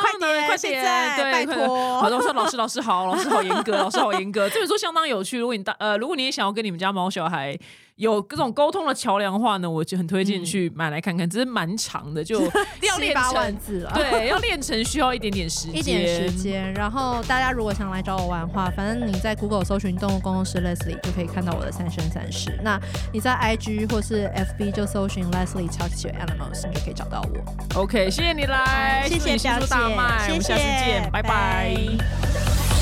[0.02, 0.84] 快点快点，
[1.32, 4.48] 拜托好的，我说老师老师好，老师好严格，老师好严格。
[4.48, 7.58] 这本书相当有趣，如果你大呃，如果你也想要跟你们家猫小孩
[8.00, 12.40] 有各种沟通的桥梁的话呢，我就很推荐去买来看看，只是蛮长的，就
[12.80, 13.60] 要练八万成。
[13.60, 13.92] 字了。
[13.94, 22.58] 对，要练成需要一点点时间，一点时间，然后大家如果想来找我玩的话，反正你在 Google 搜寻动物工作室 Leslie 就可以看到我的三生三世。
[22.62, 22.80] 那
[23.12, 27.82] 你在 IG 或是 FB 就搜寻 Leslie Talk to Animals，你就可以找到我。
[27.82, 32.79] OK，谢谢你来，谢谢祝你新书表姐大卖，我们下次见，拜拜拜